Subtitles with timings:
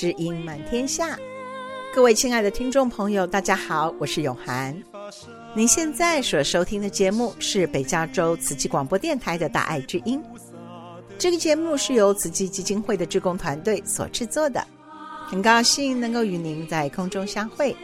[0.00, 1.14] 知音满天下。
[1.94, 4.74] 各位亲爱的听众朋友，大家好，我是永涵。
[5.52, 10.18] 您现在所收听的节目是北加州慈济广播电台的大爱之音。
[11.18, 14.66] 这个节目是由慈济基金会的志工团队所制作的，
[15.26, 17.76] 很高兴能够与您在空中相会。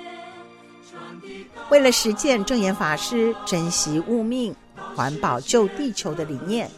[1.69, 4.57] 为了实践证严法师珍惜物命、
[4.95, 6.71] 环保救地球的理念。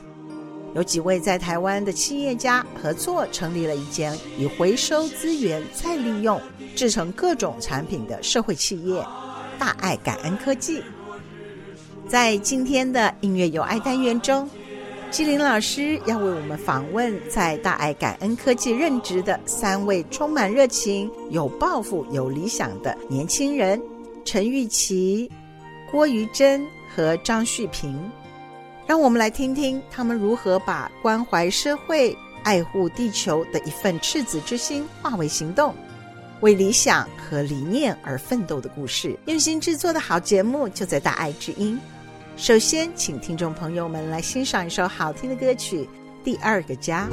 [0.75, 6.41] 有几位在台湾的企业家合作成立了一间以回收资源再利用
[6.77, 9.05] 制成各种产品的社会企业——
[9.59, 10.83] 大爱感恩科技。
[12.07, 14.49] 在今天的音乐有爱单元中，
[15.11, 23.81] 希伶老师要为我们访问在大爱感恩科技任职的三位充满热情、有抱负、有理想的年轻人：
[24.25, 25.31] 陈玉琪、
[25.91, 27.99] 郭瑜珍和张旭平。
[28.89, 35.75] 让我们来听听他们如何把关怀社会、爱护地球的一份赤子之心化为行动，
[36.41, 39.15] 为理想和理念而奋斗的故事。
[39.27, 41.79] 用心制作的好节目就在大爱之音。
[42.39, 45.81] 首先，请听众朋友们来欣赏一首好听的歌曲
[46.25, 47.07] 《第二个家》。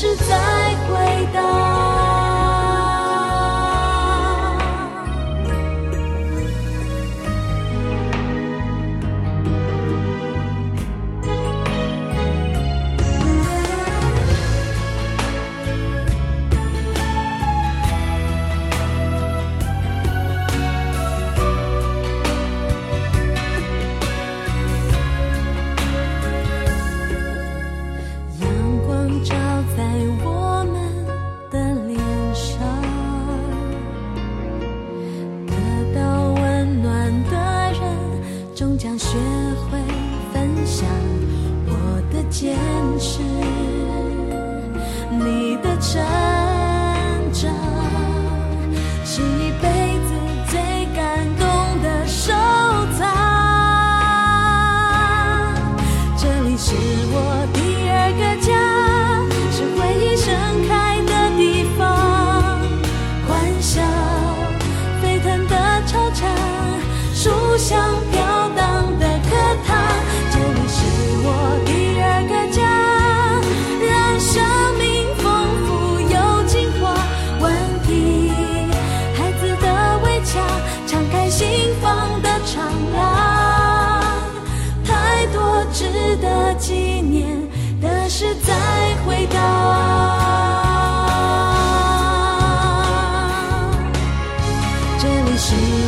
[0.00, 0.34] 是在
[0.88, 1.19] 回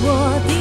[0.04, 0.51] 我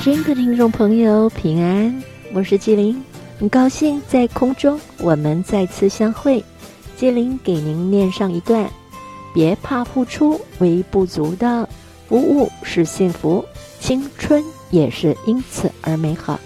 [0.00, 2.02] 大千的听众朋友平安，
[2.32, 2.98] 我是纪灵，
[3.38, 6.42] 很高兴在空中我们再次相会。
[6.96, 8.66] 纪灵给您念上一段：
[9.34, 11.68] 别怕付出微不足道，
[12.08, 13.44] 服务是幸福，
[13.78, 16.40] 青春也是因此而美好。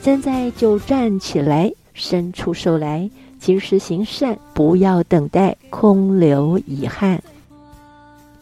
[0.00, 3.10] 现在就站起来，伸出手来，
[3.40, 7.20] 及时行善，不要等待空留遗憾。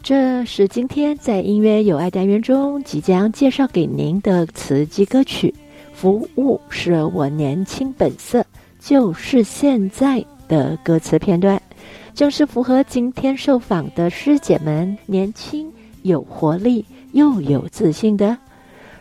[0.09, 5.53] 这是今天在音乐有爱单元中即将介绍给您的词集歌曲，
[5.93, 8.41] 《服务是我年轻本色》，
[8.79, 11.61] 就是现在的歌词片段，
[12.15, 15.71] 正是符合今天受访的师姐们年轻、
[16.01, 18.35] 有活力又有自信的。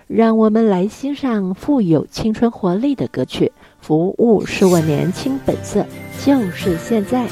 [0.09, 3.47] 让我们来欣赏富有青春活力的歌曲，
[3.81, 5.81] 《服务是我年轻本色》，
[6.27, 7.27] 就是现在。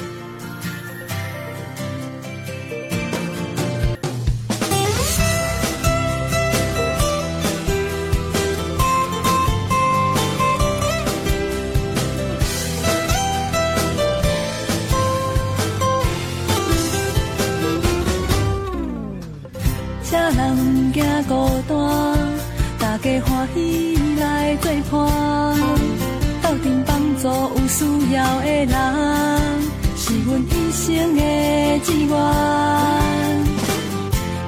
[31.86, 32.10] 的志愿。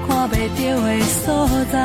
[0.06, 0.88] 看袂到的
[1.24, 1.76] 所在，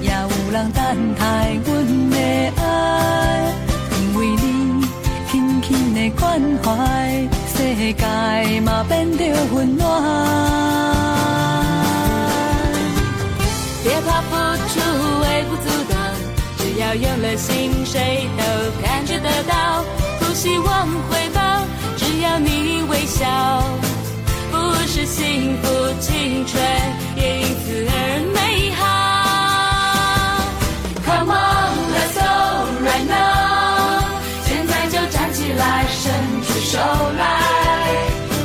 [0.00, 1.22] 也有人等待
[1.64, 2.16] 阮的
[2.62, 3.52] 爱，
[3.98, 4.86] 因为你
[5.30, 7.56] 轻轻的关怀，世
[7.94, 9.84] 界嘛变得温暖。
[13.82, 14.30] 别怕付
[14.68, 14.74] 出
[15.22, 15.94] 微不足道。
[16.58, 18.42] 只要用了心，谁都
[18.82, 19.84] 感觉得到，
[20.20, 21.40] 不希望回报，
[21.96, 23.26] 只要你微笑，
[25.16, 25.64] 幸福，
[25.98, 26.62] 青春
[27.16, 27.22] 因
[27.64, 27.92] 此而
[28.34, 28.84] 美好。
[31.06, 32.20] Come on, let's go
[32.84, 34.04] right now，
[34.44, 36.76] 现在就站起来，伸出手
[37.16, 37.24] 来，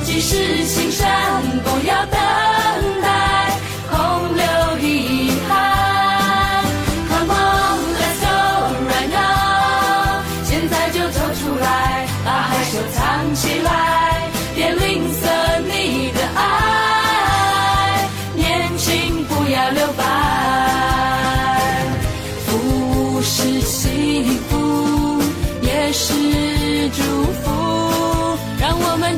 [0.05, 2.60] 及时行善，不要等。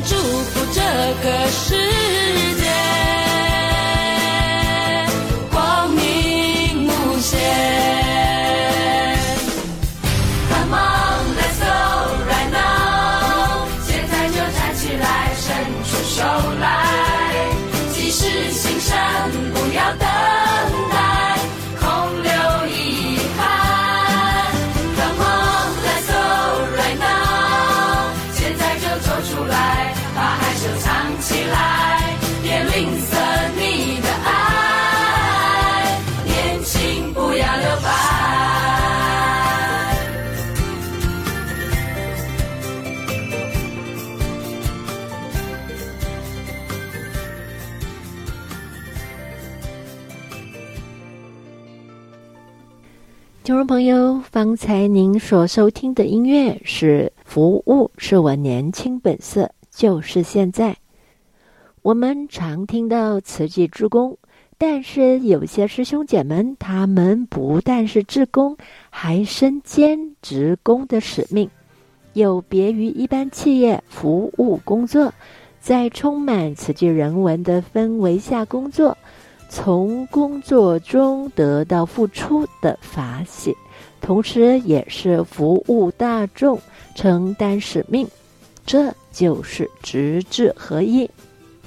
[0.06, 0.80] 祝福这
[1.22, 2.53] 个世界。
[53.44, 60.74] 听众朋友，方才您所收听的音乐是《服务是我年轻本色》，就是现在。
[61.82, 64.16] 我们常听到慈济志工，
[64.56, 68.56] 但是有些师兄姐们，他们不但是志工，
[68.88, 71.50] 还身兼职工的使命，
[72.14, 75.12] 有别于一般企业服务工作，
[75.60, 78.96] 在充满慈济人文的氛围下工作。
[79.54, 83.54] 从工作中得到付出的发泄，
[84.00, 86.58] 同时也是服务大众、
[86.96, 88.04] 承担使命，
[88.66, 91.08] 这就是直志合一。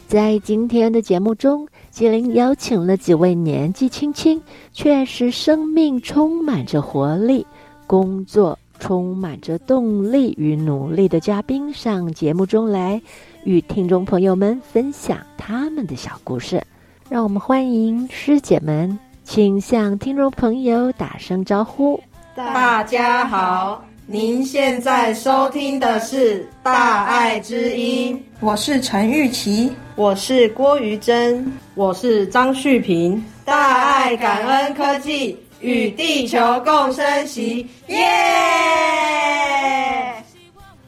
[0.05, 4.41] 在今天的节目中，吉林邀请了几位年纪轻轻
[4.73, 7.47] 却是生命充满着活力、
[7.87, 13.01] 工作充满着动力与努力的嘉宾上节目中来，
[13.45, 16.61] 与听众朋友们分享他们的小故事。
[17.09, 21.97] 让我们欢迎师姐们，请向听众朋友打声招呼。
[22.35, 33.23] 大家好，您现在收听的是《大爱之音》，我是陈玉琪，我是郭于珍，我是张旭平。
[33.45, 37.97] 大爱感恩科技与地球共生息，耶！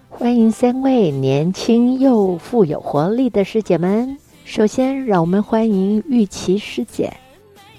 [0.09, 4.17] 欢迎三位年轻又富有活力的师姐们。
[4.49, 7.13] 首先，让我们欢迎玉琪师姐。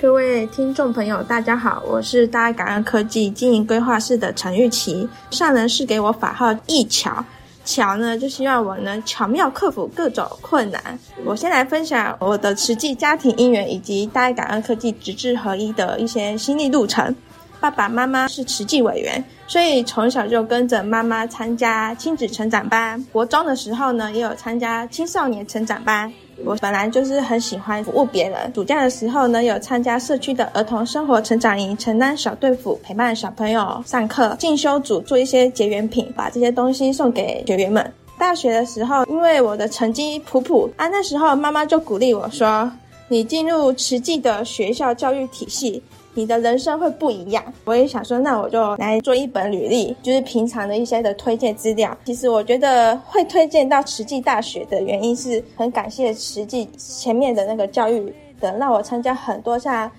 [0.00, 5.06] 各位听众朋友，大家好，我是大爱感恩科技经营规划室的陈玉琪。
[5.32, 7.24] 上人是给我法号一巧，
[7.64, 10.80] 巧呢就希望我能巧妙克服各种困难。
[11.24, 17.12] 我先来分享我的实际家庭因缘以及大爱感恩科技直志合一的一些心历路程。
[17.58, 23.04] 爸爸妈妈是慈济委员，所以从小就跟着妈妈参加亲子成长班。
[23.10, 26.10] 国中的时候呢，也有参加青少年成长班。
[26.44, 28.52] 我本来就是很喜欢服务别人。
[28.54, 34.36] 暑假的时候呢，有参加社区的儿童生活成长营，承担小队服，陪伴小朋友上课。
[34.38, 37.92] 进修组做一些结缘品，把这些东西送给学员们。
[38.18, 42.70] 大学的时候，因为我的成绩普普啊，那时候妈妈就鼓励我说
[43.08, 45.82] ：“你进入实际的学校教育体系。”
[46.14, 47.42] 你的人生会不一样。
[47.64, 51.96] 我也想说，那我就来做一本履历，就是平常的一些的推荐资料。
[52.04, 59.90] 其实我觉得会推荐到实际大学的原因是很感谢实际前面的那个教育的，让我参加很多像。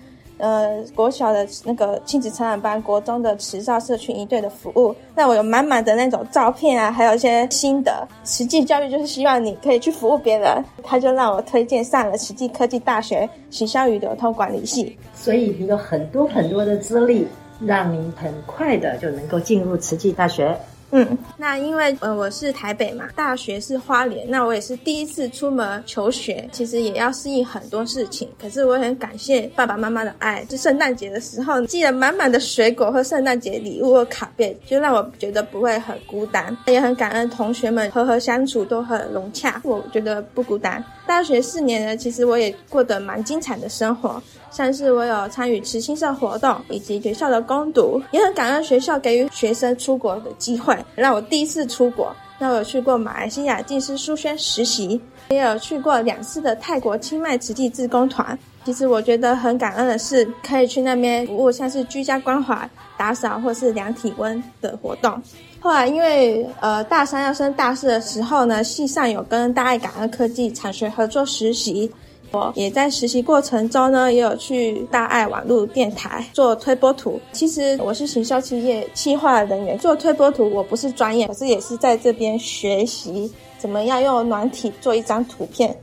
[0.42, 8.04] 呃，国小的那个亲子成长班，国中的慈照社群一队的服务，那我有满满的那种照片啊，还有一些心得。
[8.24, 14.98] 慈济教育就是希望你可以去服务别人，他就让我推荐上了慈济科技大学行销与流通管理系。
[15.14, 17.24] 所以你有很多很多的资历，
[17.60, 20.58] 让你很快的就能够进入慈济大学。
[20.94, 28.28] 嗯，那因为呃我是台北嘛，大学是花莲，那我也是第一次出门求学，其实也要适应很多事情。
[28.38, 36.54] 可是我很感谢爸爸妈妈的爱，就圣诞节的时候寄了满满的水果和圣诞节礼物和卡片，就让我觉得不会很孤单。
[36.66, 40.84] 也很感恩同学们和和相处都很融洽，我觉得不孤单。
[41.06, 44.22] 大学四年呢，其实我也过得蛮精彩的生活。
[44.50, 52.14] 像是我有参与慈青社活动，以及学校的攻读，也很感恩学校给予学生出国的机会，让我第一次出国。
[52.38, 58.36] 那我有去过马来西亚静思书轩实习，也有去过两次的泰国清迈慈济志工团。
[58.64, 65.20] 其实我觉得很感恩的是，可以去那边服务，像是居家关怀、打扫或是量体温的活动。
[65.60, 71.90] 后来因为呃大三要升大四的时候呢，系上有跟大爱感恩科技产学合作实习。
[72.32, 77.20] 我也在实习过程中呢，也有去大爱网络电台做推播图。
[77.32, 85.76] 其实我是行销企业企划人员，做推播图我不是专业，可是也是在这边学习怎么样用软体做一张图片。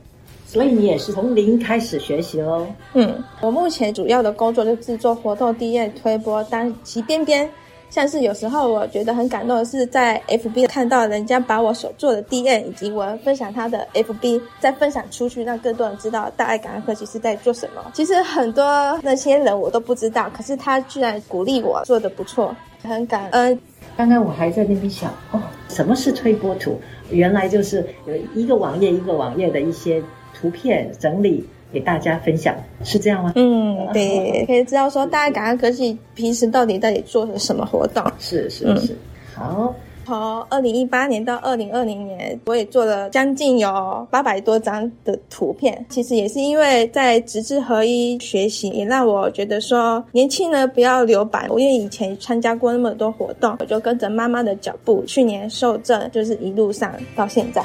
[0.44, 2.66] 所以你也是从零开始学习喽？
[2.94, 7.48] 嗯，我目前主要的工作就是制作活动 DM 推播，当骑边边。
[7.90, 17.90] 像是有时候我觉得很感动的是，在 FB 看到人家把我所做的 DM 以及我分享他的 FB 再分享出去，让更多人知道大爱感恩科技是在做什么。
[17.92, 18.64] 其实很多
[19.02, 23.58] 那些人我都不知道，可是他居然鼓励我做得不错，很感恩。
[23.96, 26.80] 刚刚我还在那边想，哦，什么是推波图？
[27.10, 30.00] 原来就是有一个网页一个网页的一些
[30.32, 31.44] 图片整理。
[31.72, 33.32] 给大家分享是这样吗？
[33.36, 38.02] 嗯，对，可以知道说大家感恩科技平时到底到底做了什么活动？
[38.18, 38.96] 是是是，
[39.34, 39.74] 好。
[40.06, 45.86] 从二零一八年到二零二零年，我也做了将近有八百多张的图片。
[45.88, 51.46] 其实也是因为在直志合一学习，也让我觉得说年轻人不要留白。
[51.48, 57.62] 我因为以前参加过那么多活动，我就跟着妈妈的脚步，去年受证，就是一路上到现在。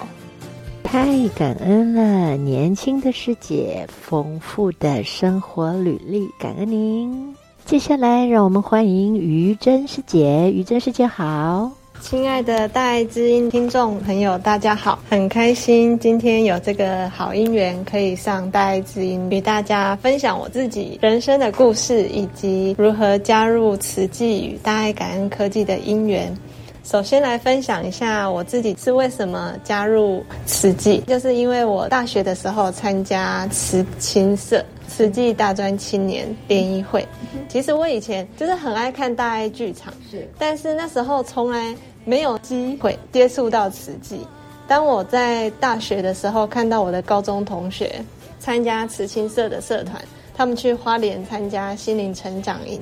[0.86, 7.36] 太感恩了，年轻的师姐，丰富的生活履历，感恩您。
[7.66, 10.52] 接下来，让我们欢迎于真师姐。
[10.52, 26.32] 于真师姐好，亲爱的大爱之音听众朋友，大家好，很开心今天有这个好姻缘，可以上大爱之音，与大家分享我自己人生的故事，以及如何加入慈济与大爱感恩科技的因缘。
[26.86, 37.04] 首先来分享一下我自己是为什么加入慈济，就是因为我大学的时候参加慈青社，慈济大专青年联谊会。
[37.50, 44.20] 其实我以前就是很爱看大爱剧场，是，但是那时候从来没有机会接触到慈济。
[44.68, 48.00] 当我在大学的时候，看到我的高中同学
[48.40, 50.00] 参加慈青社的社团，
[50.36, 52.80] 他们去花莲参加心灵成长营。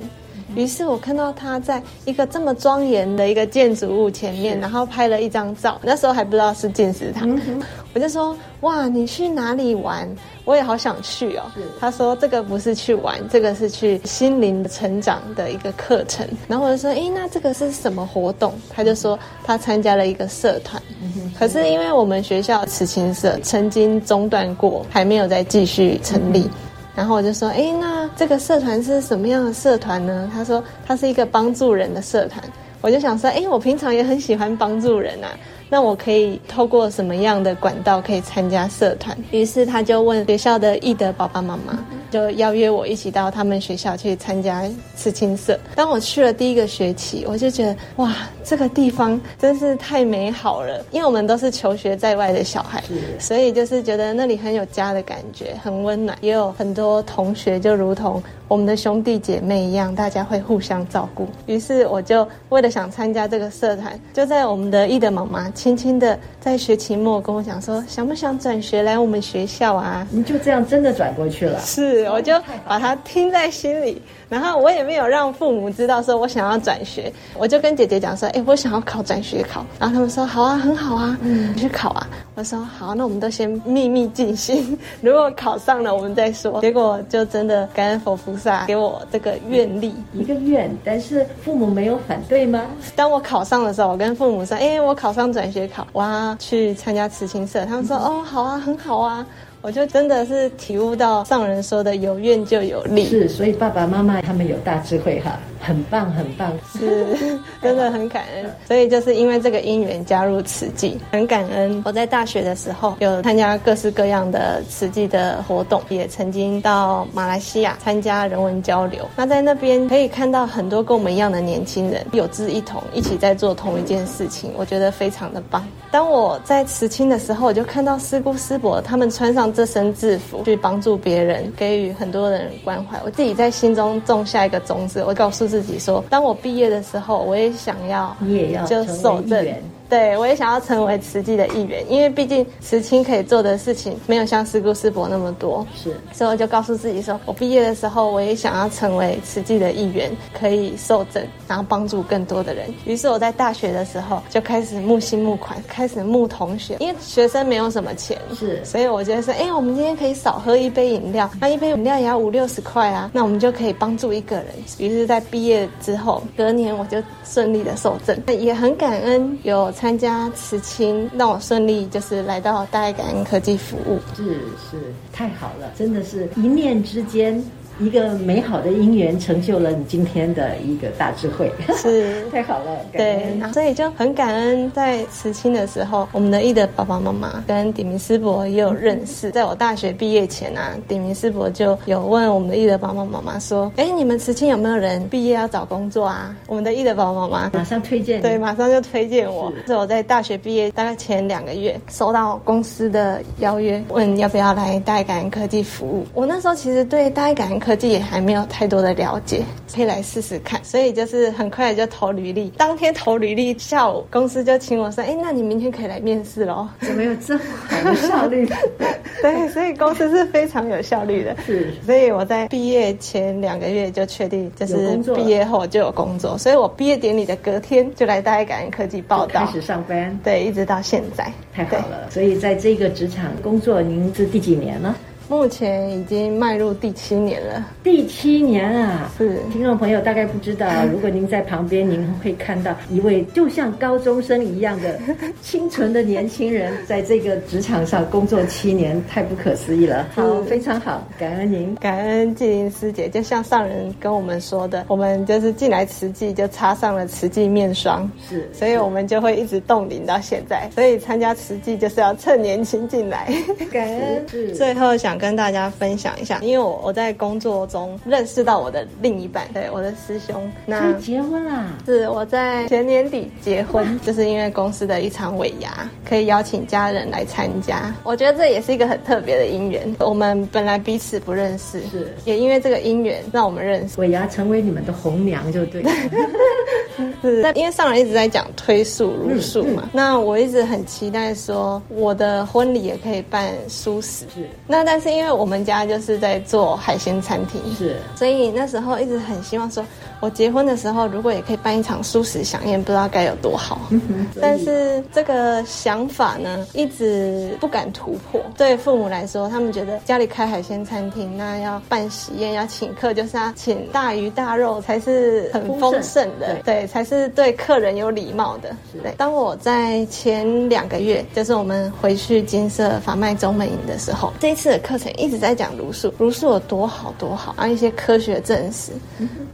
[0.54, 5.80] 于是我看到他在一个这么庄严的一个建筑物前面，然后拍了一张照。
[5.82, 10.08] 那时候还不知道是进食堂，嗯、我就说：“哇，你去哪里玩？
[10.44, 11.42] 我也好想去哦。”
[11.80, 20.80] 他说：“这个不是去玩，这个是去心灵成长的一个课程。”然后我就说：“诶，那这个是什么活动？”他就说他参加了一个社团。
[21.02, 26.40] 嗯、可是因为我们学校慈青社曾经中断过，还没有再继续成立。
[26.40, 26.50] 嗯
[26.94, 30.30] 然后我就说，哎，那这个社团是什么样的社团呢？
[30.32, 32.42] 他说，他是一个帮助人的社团。
[32.80, 35.28] 我就想说，哎，我平常也很喜欢帮助人啊。
[35.74, 39.18] 那我可以透过什么样的管道可以参加社团？
[39.32, 41.76] 于是他就问学校的义德爸爸妈妈，
[42.12, 44.62] 就邀约我一起到他们学校去参加
[44.94, 45.58] 刺青社。
[45.74, 48.14] 当我去了第一个学期，我就觉得哇，
[48.44, 50.80] 这个地方真是太美好了。
[50.92, 52.80] 因为我们都是求学在外的小孩，
[53.18, 56.16] 所以就是觉得那里很有家的感觉，很温暖。
[56.20, 61.26] 也有很多同学就如同我们的兄弟姐妹一样，大家会互相照顾。
[61.46, 65.50] 于是我就为了想参加这个社团，就在我们的易德妈妈。
[65.64, 70.06] 轻轻的在学期末跟我讲说，想不想转学来我们学校啊？
[70.10, 71.58] 你就这样真的转过去了？
[71.60, 72.34] 是，我就
[72.68, 74.02] 把它听在心里。
[74.28, 79.64] 然后我也没有让父母知道说我想要转学，我就跟姐姐讲说，哎，我想要考转学考。
[79.78, 82.06] 然后他们说，好啊，很好啊，嗯，去考啊。
[82.34, 86.60] 我说好，那我们都先秘密进行，如果考上了我们再说。
[86.60, 90.70] 结果就真的感恩佛菩萨给我这个愿力，一个愿。
[90.84, 92.62] 但是父母没有反对吗？
[92.96, 97.64] 当我考上的时候，我跟父母说，哎，我考上转学考，我要去参加慈青社。
[97.64, 99.26] 他们说，哦，好啊，很好啊。
[99.64, 107.16] 我就真的是体悟到上人说的有愿就有力，是，所以爸爸妈妈他们有大智慧哈，很棒很棒，是，
[107.62, 108.44] 真的很感恩。
[108.68, 111.82] 所以就是因为这个因缘加入慈济，很感恩。
[111.86, 119.08] 我在大学的时候有参加各式各样的慈济的活动，也曾经到马来西亚参加人文交流。
[119.16, 125.66] 那在那边可以看到很多跟我们一样的年轻人，有志一同，一起在做同一件事情，我觉得非常的棒。
[125.90, 129.53] 当我在慈青的时候，我就看到师姑师伯他们穿上。
[129.54, 133.00] 这身制服去帮助别人，给予很多人关怀。
[133.04, 139.46] 我自己在心中种下一个种子，我告诉自己说，当我毕业的时候，我也想要，你也要就受证。
[139.88, 145.64] 对，我也想要成为慈济的一员，因为毕竟慈青可以做的事情没有像师姑师伯那么多。
[145.76, 152.72] 是，所以我就告诉自己说，我毕业的时候，我也想要成为慈济的一员，可以受证，然后帮助更多的人。
[152.86, 164.46] 于是我在大学的时候就开始募心募款，开始募同学，因为学生没有什么钱，是，所以我觉得说，哎，我们今天可以少喝一杯饮料，那一杯饮料也要五六十块啊，那我们就可以帮助一个人。
[164.78, 169.73] 于是，在毕业之后，隔年我就顺利的受证，也很感恩有。
[169.74, 174.24] 参加慈青，让我顺利就是来到大爱感恩科技服务，是
[174.70, 177.44] 是太好了，真的是一念之间。
[177.80, 182.78] 一个美好的姻缘成就了你今天的一个大智慧，是 太好了。
[182.92, 189.30] 对，所以就很感恩，在慈青的时候，我们的易德爸爸妈妈跟鼎明师伯也有认识。
[189.30, 199.52] 在我大学毕业前啊，鼎明师伯就有问我们的易德爸爸妈妈说：“哎，你们慈青有没有人毕业要找工作啊？”我们的易德爸爸妈妈马上推荐，对，马上就推荐我。
[199.62, 206.06] 是，是我在大学毕业大概前两个月，收到公司的邀约，问要不要来大爱感恩科技服务。
[206.14, 209.42] 我那时候其实对大爱感恩科技也还没有太多的了解，
[209.74, 210.62] 可以来试试看。
[210.62, 218.46] 所以就是很快就投履历，当天投履历，下午公司就请我说：“哎，那你明天可以来面试喽。”怎么有这么好的效率？
[219.22, 221.34] 对，所以公司是非常有效率的。
[221.46, 226.36] 是，所以我在毕业前两个月就确定，就是毕业后就有工作。
[226.36, 230.18] 所以我毕业典礼的隔天就来大爱感恩科技报道，开始上班。
[230.22, 232.10] 对，一直到现在，太好了。
[232.10, 234.94] 所以在这个职场工作，您是第几年呢？
[235.26, 237.66] 目前已经迈入第七年了。
[237.82, 245.00] 第七年啊，是听众朋友大概不知道， 如果您在旁边，您会看到一位就像高中生一样的
[245.40, 250.06] 清纯的年轻人，在这个职场上工作七年，太不可思议了。
[250.14, 253.08] 好，非常好，感恩您，感恩纪灵师姐。
[253.08, 260.68] 就像上人跟我们说的，我们就是进来慈济就插上了慈济面霜，是，所以我们就会一直冻龄到现在。
[260.74, 263.32] 所以参加慈济就是要趁年轻进来。
[263.72, 265.13] 感恩，最后想。
[265.14, 270.50] 想跟大家分享一下，因为我我在工作中认识到我的另一半，对，我的师兄。
[270.66, 271.66] 那结婚啦？
[271.86, 277.94] 是我在前年底结婚，就是因为公司的一场尾牙，可以邀请家人来参加。
[278.02, 279.94] 我觉得这也是一个很特别的姻缘。
[280.00, 284.00] 我们本来彼此不认识，是也因为这个姻缘让我们认识。
[284.00, 285.90] 尾牙成为你们的红娘就对了。
[287.22, 294.24] 是，那因为上人一直在讲推素如素嘛，嗯嗯、那我一直很期待说我的婚礼也可以办素食。
[294.34, 299.84] 是，那但是因为我们家就是在做海鲜餐厅，是，所以那时候一直很希望说，
[300.24, 303.78] 我结婚的时候如果也可以办一场素食饗宴，不知道该有多好。
[303.90, 308.40] 嗯、但是这个想法呢，一直不敢突破。
[308.56, 316.74] 对父母来说，他们觉得家里开海鲜餐厅，那要办喜宴，要请客，就是要请大鱼大肉才是很丰盛的，对。
[316.74, 318.74] 对才是对客人有礼貌的。
[319.02, 328.92] 对，当我在前两个月，就是我们回去金色法脉中门营的时候，这一次的课程一直在讲茹素，茹素有多好多好，然后一些科学证实。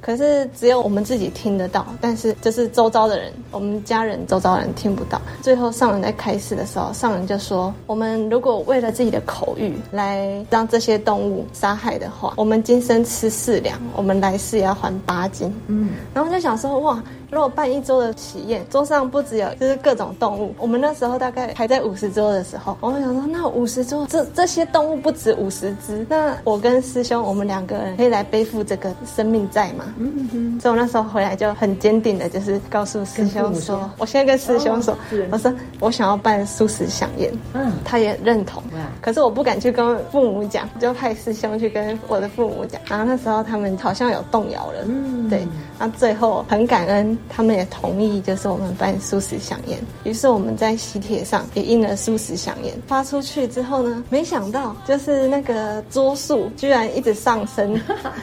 [0.00, 5.18] 可是只有我们自己听得到，但是就是周遭的人，我们家人周遭人听不到。
[5.40, 15.50] 最后上人在开示的时候，上人就说：我们如果为了自己的口欲来让这些动物杀害的话，我们今生吃四两，我们来世也要还八斤。
[15.68, 17.02] 嗯，然后就想说，哇。
[17.30, 29.84] 如果办一桌的喜宴，桌上不只有就是各种动物，我们那时候大概排在五十桌的时候，我们想说，那五十桌这这些动物不止五十只，那我跟师兄我们两个人可以来背负这个生命债吗？
[29.98, 30.60] 嗯嗯嗯。
[30.60, 34.98] 所以我那时候回来就很坚定的，就是告诉师兄说，我现在跟师兄说，哦、
[35.30, 45.46] 我说我想要办素食饗宴，嗯，他也认同，嗯、可是我不敢去跟父母讲，就派师兄去跟我的父母讲，然后那时候他们好像有动摇了，嗯，对，
[45.78, 47.16] 那最后很感恩。
[47.28, 49.78] 他们也同意，就是我们办素食饗宴。
[50.04, 57.80] 于是我们在喜帖上也印了素食饗宴，发出去之后呢，没想到就是那个桌数居然一直上升。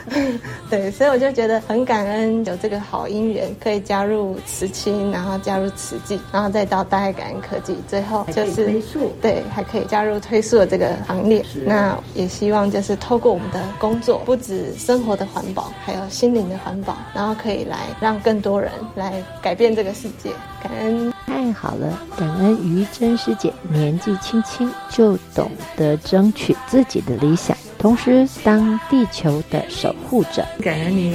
[0.69, 8.81] 对，所以我就觉得很感恩有这个好姻缘，可以加入慈青，然后加入慈济，然后再到大爱感恩科技，最后就是，
[9.21, 11.43] 对，还可以加入推素的这个行列。
[11.65, 18.71] 那也希望就是透过我们的工作，不止生活的环保，还有心灵的环保，然后可以来让更多人。
[18.95, 21.99] 来改变这个世界，感恩太好了！
[22.17, 30.45] 感恩于真师姐年纪轻轻就懂得争取自己的理想，同时当地球的守护者。
[30.61, 31.13] 感恩您，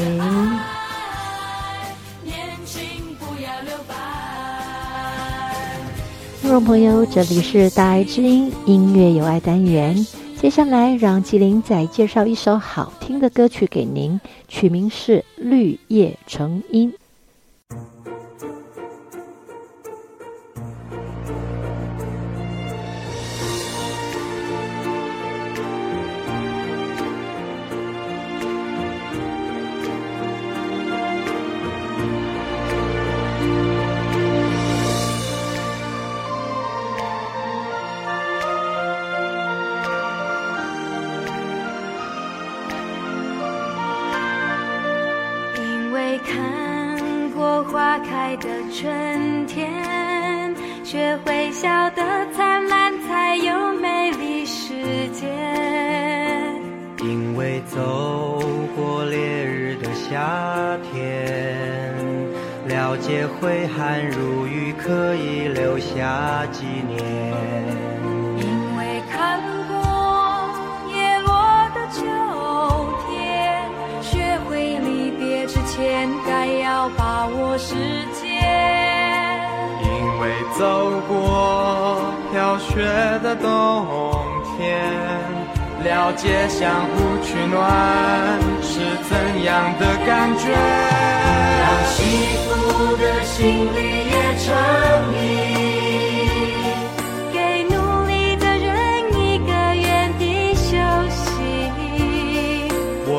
[6.41, 10.07] 听众朋友，这里是大爱之音音乐有爱单元。
[10.41, 16.93] 接下来，让麒麟再介绍一首好听的歌曲给您，曲名是《绿叶成荫》。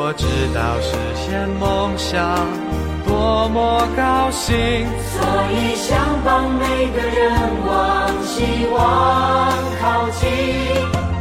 [0.05, 2.19] 我知道实现梦想。
[3.07, 4.53] 多么高兴，
[5.13, 7.31] 所以想帮每个人
[7.65, 8.77] 往希望
[9.79, 10.27] 靠近，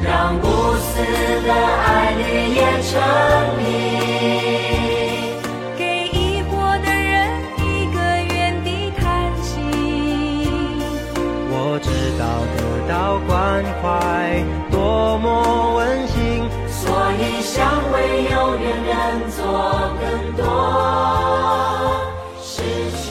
[0.02, 0.42] 让无
[0.74, 0.98] 私
[1.46, 2.22] 的爱绿
[2.56, 2.98] 叶成
[3.62, 3.70] 荫，
[5.78, 6.50] 给疑惑
[6.82, 7.96] 的人一个
[8.34, 9.00] 原地叹
[9.44, 9.52] 息。
[11.52, 11.86] 我知
[12.18, 12.20] 道
[12.56, 12.58] 得
[12.92, 12.92] 到
[13.28, 13.30] 关
[13.80, 14.42] 怀
[14.72, 15.28] 多么
[17.54, 19.44] 想为有缘人做
[20.00, 20.42] 更多
[22.40, 22.62] 事
[22.96, 23.04] 情。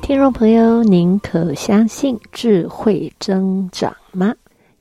[0.00, 4.34] 听众朋友，您可相信智慧增长吗？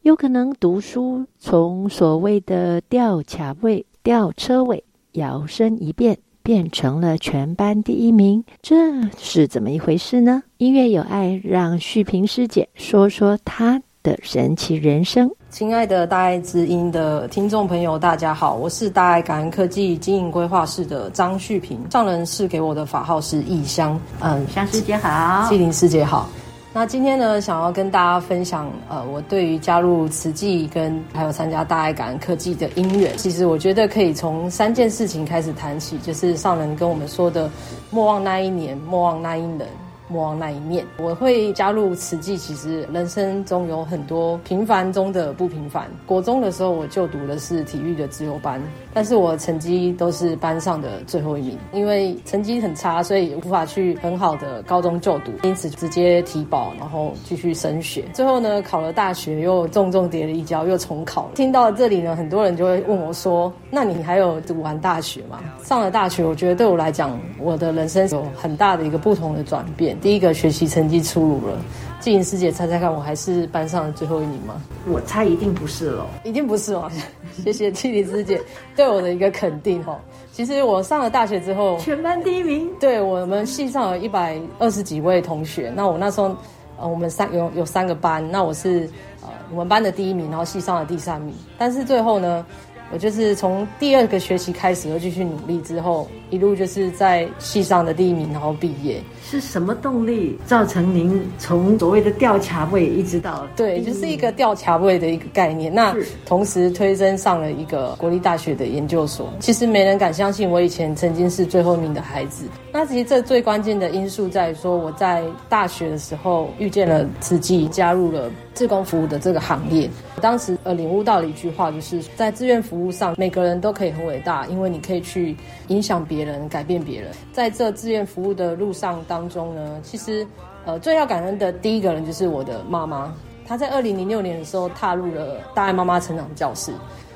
[0.04, 8.74] 有可能读书从所谓的吊卡位、吊车尾，摇身一变，变成了全班第一名，这
[9.18, 10.42] 是怎么一回事呢？
[10.60, 15.30] 音乐有爱，让旭平师姐说说她的神奇人生。
[15.50, 21.78] 亲爱的大爱知音的听众朋友，大家好，我是大爱感恩科技经营规划室的张旭平。
[21.92, 26.30] 上人是给我的法号是异香，嗯，香师姐好，纪灵师姐好。
[26.78, 33.18] 那今天呢，想要跟大家分享，呃，我对于加入慈济跟还有参加大爱感恩科技的因缘。
[33.18, 37.50] 其实我觉得可以从三件事情开始谈起，就是上人跟我们说的
[37.90, 39.62] “莫忘那一年，莫忘那一人”。
[40.10, 42.38] 莫忘那一面，我会加入慈济。
[42.38, 45.86] 其实人生中有很多平凡中的不平凡。
[46.06, 48.62] 国中的时候，我就读的是体育的自由班，
[48.98, 58.06] 但是我成绩都是班上的最后一名，因为成绩很差，所以无法去很好的高中就读，因此直接提保，然后继续升学。
[58.12, 61.30] 最后呢，考了大学，又重重跌了一跤，又重考。
[61.36, 69.96] 听到这里呢，很多人就会问我说：“那你还有读完大学吗？”上了大学，我觉得对我来讲，我的人生有很大的一个不同的转变。
[70.00, 71.56] 第一个学习成绩出炉了，
[72.00, 74.62] 纪灵师姐猜猜看，我还是班上的最后一名吗？
[74.88, 76.90] 我猜一定不是了，一定不是哦。
[77.44, 78.40] 谢谢静怡师姐
[78.76, 79.98] 对我的一个肯定哦。
[80.32, 82.70] 其实我上了大学之后，全班第一名。
[82.80, 86.36] 对，我们系上有一百二十几位同学，那我那时候
[86.80, 88.88] 呃，我们三有有三个班，那我是
[89.22, 91.34] 呃我们班的第一名，然后系上的第三名。
[91.58, 92.46] 但是最后呢，
[92.94, 99.02] 我就是从第二个学期开始又继续努力，之后一路就是在系上的第一名，然后毕业。
[99.30, 103.46] 是什么动力造成您从所谓的吊卡位一直到？
[103.58, 105.74] 对，就是一个吊卡位的一个概念。
[105.74, 105.94] 那
[106.26, 109.30] 同时推升上了一个国立大学的研究所。
[109.42, 112.46] 其实没人敢相信我以前曾经是最后一名的孩子。
[112.72, 119.90] 那其实这最关键的因素在于说，我在大学的时候遇见了自己，加入了志工服务的这个行列。
[120.22, 125.36] 当时呃领悟到了一句话，就是在志愿服务上，每个人都可以很伟大，因为你可以去
[125.68, 127.12] 影响别人，改变别人。
[127.34, 129.17] 在这志愿服务的路上当。
[129.18, 130.28] 当中呢，其实，
[130.64, 133.12] 呃，最要感恩的第一个人就是我的妈妈。
[133.48, 136.72] 她在二零零六年的时候踏入了大爱妈妈成长教室。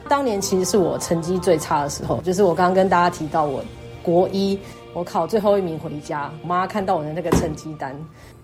[0.10, 3.64] 当年其实是我成绩最差的时候，就是我刚刚跟大家提到，我
[4.02, 4.60] 国一
[4.96, 7.96] 我考最后一名回家，我妈看到我的那个成绩单，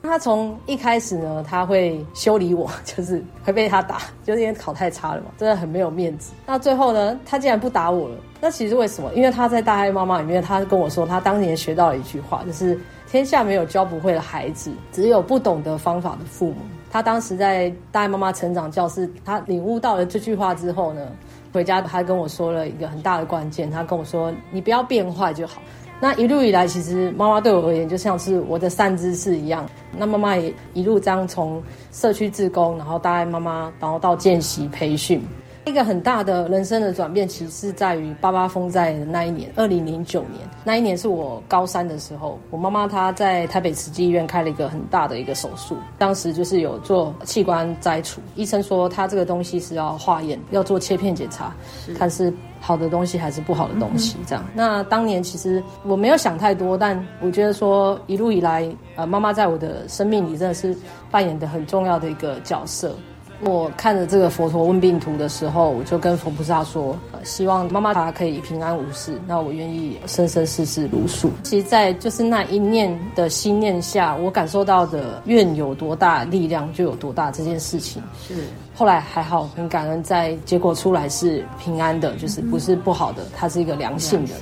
[0.04, 6.32] 她从一开始呢，她会修理我， 就是会被她打，就是因为考太差了嘛，真的很没有面子。
[6.46, 8.16] 那最后呢，她竟然不打我了。
[8.40, 9.12] 那其实为什么？
[9.16, 12.78] 因为她在大爱妈妈里面，她跟我说，她当年学到了一句话，就是。
[13.10, 16.58] 天下没有教不会的孩子，只有不懂得方法的父母。
[16.92, 21.08] 他当时在大爱妈妈成长教室，他领悟到了这句话之后呢，
[21.54, 25.62] 回家他跟我说了一个很大的关键，他跟我说：“你不要变坏就好。”
[26.00, 29.68] 那一路以来，其实妈妈对我而言就像是我的善知识一样。
[29.98, 35.22] 那妈妈也一路这样从社区志工，然后大爱妈妈，然后到见习培训。
[35.68, 40.48] 一个很大的人生的转变，其实是在于八八风灾的那一年，二零零九年。
[40.64, 51.54] 那一年是我高三的时候，我妈妈她在台北慈济医院开了一个很大的一个手术，当时就是有做器官摘除，医生说她这个东西是要化验，要做切片检查，
[51.98, 54.18] 看是好的东西还是不好的东西。
[54.26, 60.76] 这样，那当年其实我没有想太多，但我觉得说一路以来，呃，妈妈在我的生命里真的是
[61.12, 62.96] 扮演的很重要的一个角色。
[63.42, 69.22] 我看着这个佛陀问病图的时候，我就跟佛菩萨说，呃，希望妈妈她可以平安无事。
[69.28, 71.30] 那我愿意生生世世如数。
[71.44, 77.30] 其实，在就是那一念的心念下，我感受到的愿有多大，力量就有多大。
[77.30, 78.34] 这件事情是
[78.74, 84.34] 后来还好，很感恩，在结果出来是平安的，就是不是不好的，它是一个良性的。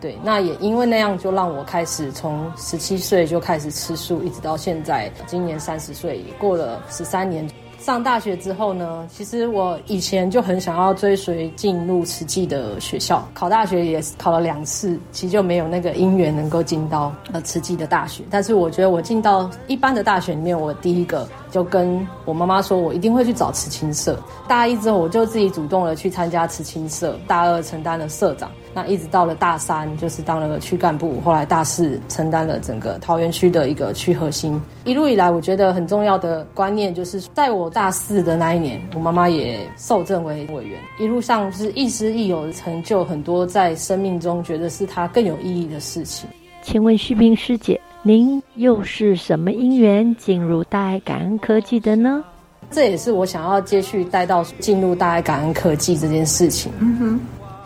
[0.00, 7.44] 对，那也因为那样，就让我开始从十七岁就开始吃素，一直到现在，今年三十岁，也过了十三年。
[7.86, 18.24] 上大学之后呢，其实我以前就很想要追随进入慈济的学校，考大学也考了两次，其实就没有那个因缘能够进到呃慈济的大学。
[18.28, 24.18] 但是我觉得我进到一般的大学里面，我第一个就跟我妈妈说，我一定会去找慈青社。
[24.48, 28.50] 大一之后，我就自己主动的去参加慈青社，大二承担了社长。
[28.76, 34.60] 那一直到了大三，就是当了区干部，后来大四承担了整个桃园区的一个区核心。
[34.84, 40.78] 一路以来，我觉得很重要的观念就是，在我大四的那一年，我妈妈也受赠为委员。
[41.00, 46.28] 一路上是亦师亦友的成就很多，在生命中觉得是她更有意义的事情。
[46.60, 52.22] 请问旭萍师姐，您又是什么因缘进入大爱感恩科技的呢？
[52.70, 56.70] 这也是我想要接续带到进入大爱感恩科技这件事情。
[56.78, 57.20] 嗯哼。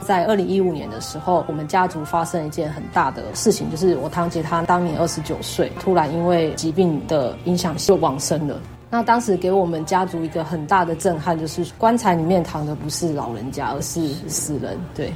[0.07, 8.61] 在二零一五年的时候，我们家族发生一件很大的事情，就是我堂姐她当年二十九岁，突然因为疾病的影响就往生了。
[8.91, 14.77] 那当时给我们家族一个很大的震撼，就是棺材里面躺的不是老人家，而是死人。
[14.95, 15.13] 对，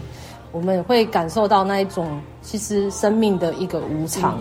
[0.53, 4.39] 我们会感受到那一种其实生命的一个无常，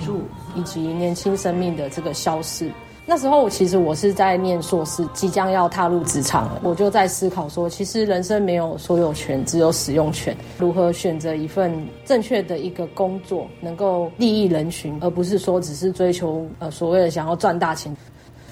[0.54, 2.70] 以及年轻生命的这个消逝。
[3.06, 6.62] 那时候，其实我是在念硕士，即将要踏入职场了。
[6.64, 10.36] 我就在思考说，其实人生没有所有权，只有使用权。
[10.58, 17.94] 如何选择一份正确的一个工作，能够利益人群，而不是说只是追求呃所谓的想要赚大钱。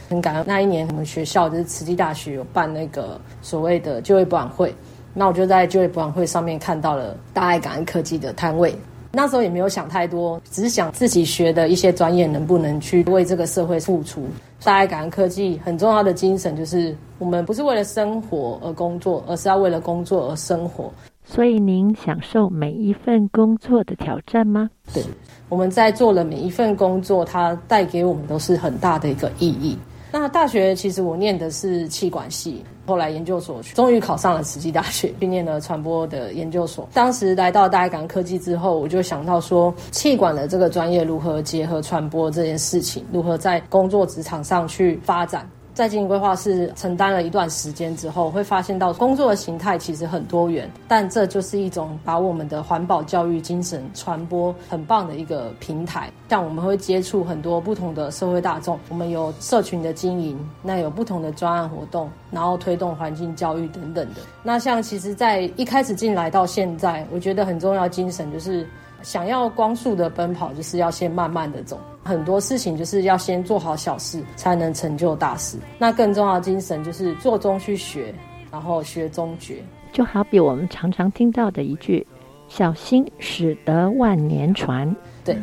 [0.09, 4.75] 很感恩那一年，我们学校就是慈济大学有办那个所谓的就业博览会，
[5.13, 8.75] 那我就在就业博览会上面看到了大爱感恩科技的摊位。
[9.11, 14.25] 那时候也没有想太多，只是想自己学的一些专业能不能去为这个社会付出。
[14.63, 20.91] 大爱感恩科技很重要的精神就是，我们不是为了生活而工作，而是要为了工作而生活。
[21.23, 24.69] 所以您享受每一份工作的挑战吗？
[24.93, 25.03] 对，
[25.49, 29.77] 我们在做的每一份工作，它带给我们都是很大的一个意义。
[30.11, 36.87] 那大学其实我念的是气管系，后来研究所终于考上了慈济大学， 并念了传播的研究所。
[36.93, 45.49] 当时来到大爱港科技之后，我就想到说，气管的这个专业如何结合传播这件事情，如何在工作职场上去发展。
[45.73, 56.11] 在经营规划室承担了一段时间之后，会发现到工作的形态其实很多元，但这就是一种把我们的环保教育精神传播很棒的一个平台。
[56.29, 64.21] 像我们会接触很多不同的社会大众，我们有社群的经营，那有不同的专案活动，然后推动环境教育等等的。
[64.43, 68.67] 那像其实，在一开始进来到现在，我觉得很重要精神就是。
[69.03, 71.79] 想要光速的奔跑，就是要先慢慢的走。
[72.03, 75.57] 很多事情就是要先做好小事，才能成就大事。
[75.77, 78.13] 那更重要的精神就是做中去学，
[78.51, 79.63] 然后学中觉。
[79.91, 82.05] 就好比我们常常听到的一句
[82.49, 85.37] ：“小心驶得万年船。”对。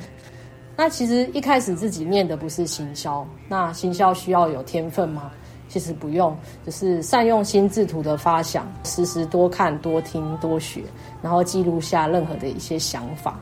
[0.77, 5.31] 那其实一开始自己念的不是行销，那行销需要有天分吗？
[5.69, 10.83] 其实不用，就是善用心智图的发想，时时多看、多听、多学，
[11.23, 13.39] 然后记录下任何的一些想法。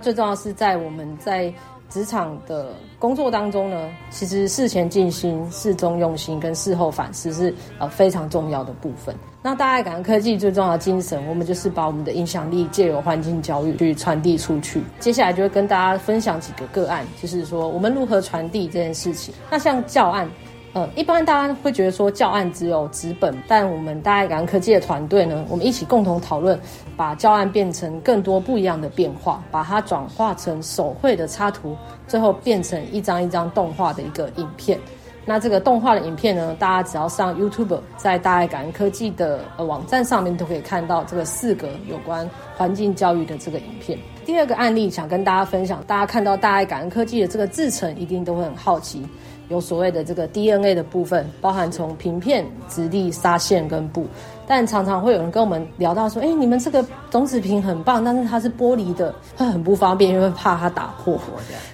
[0.00, 1.52] 最重要是在我们在
[1.90, 9.14] 职场的工作当中呢，其实事前静心、事中用心跟事后反思是呃非常重要的部分。
[9.42, 14.82] 那大爱感恩科技最重要的精神，我们就是把我们的影响力借由环境教育去传递出去。
[15.00, 19.34] 接下来就会跟大家分享几个个案，就是说我们如何传递这件事情。
[19.50, 20.28] 那像教案。
[20.74, 26.58] 呃，一般大家会觉得说教案只有纸本，但我们大爱感恩科技的团队呢，我们一起共同讨论，
[26.96, 31.74] 把教案变成更多不一样的变化，把它转化成手绘的插图，
[32.06, 34.78] 最后变成一张一张动画的一个影片。
[35.24, 43.98] 那这个动画的影片呢，大家只要上 YouTube，在大爱感恩科技的呃网站上面都可以看到这个四个有关环境教育的这个影片。
[44.24, 49.06] 第二个案例想跟大家分享，大家看到大爱感恩科技的这个制程，一定都会很好奇。
[49.48, 54.06] 有所谓的这个 DNA 的部分，包含从平片、直立、纱线跟布，
[54.46, 61.18] 但常常会有人跟我们聊到说：“哎，你们这个种子瓶很棒，但是它是玻璃的，会很不方便，因为怕它打破。”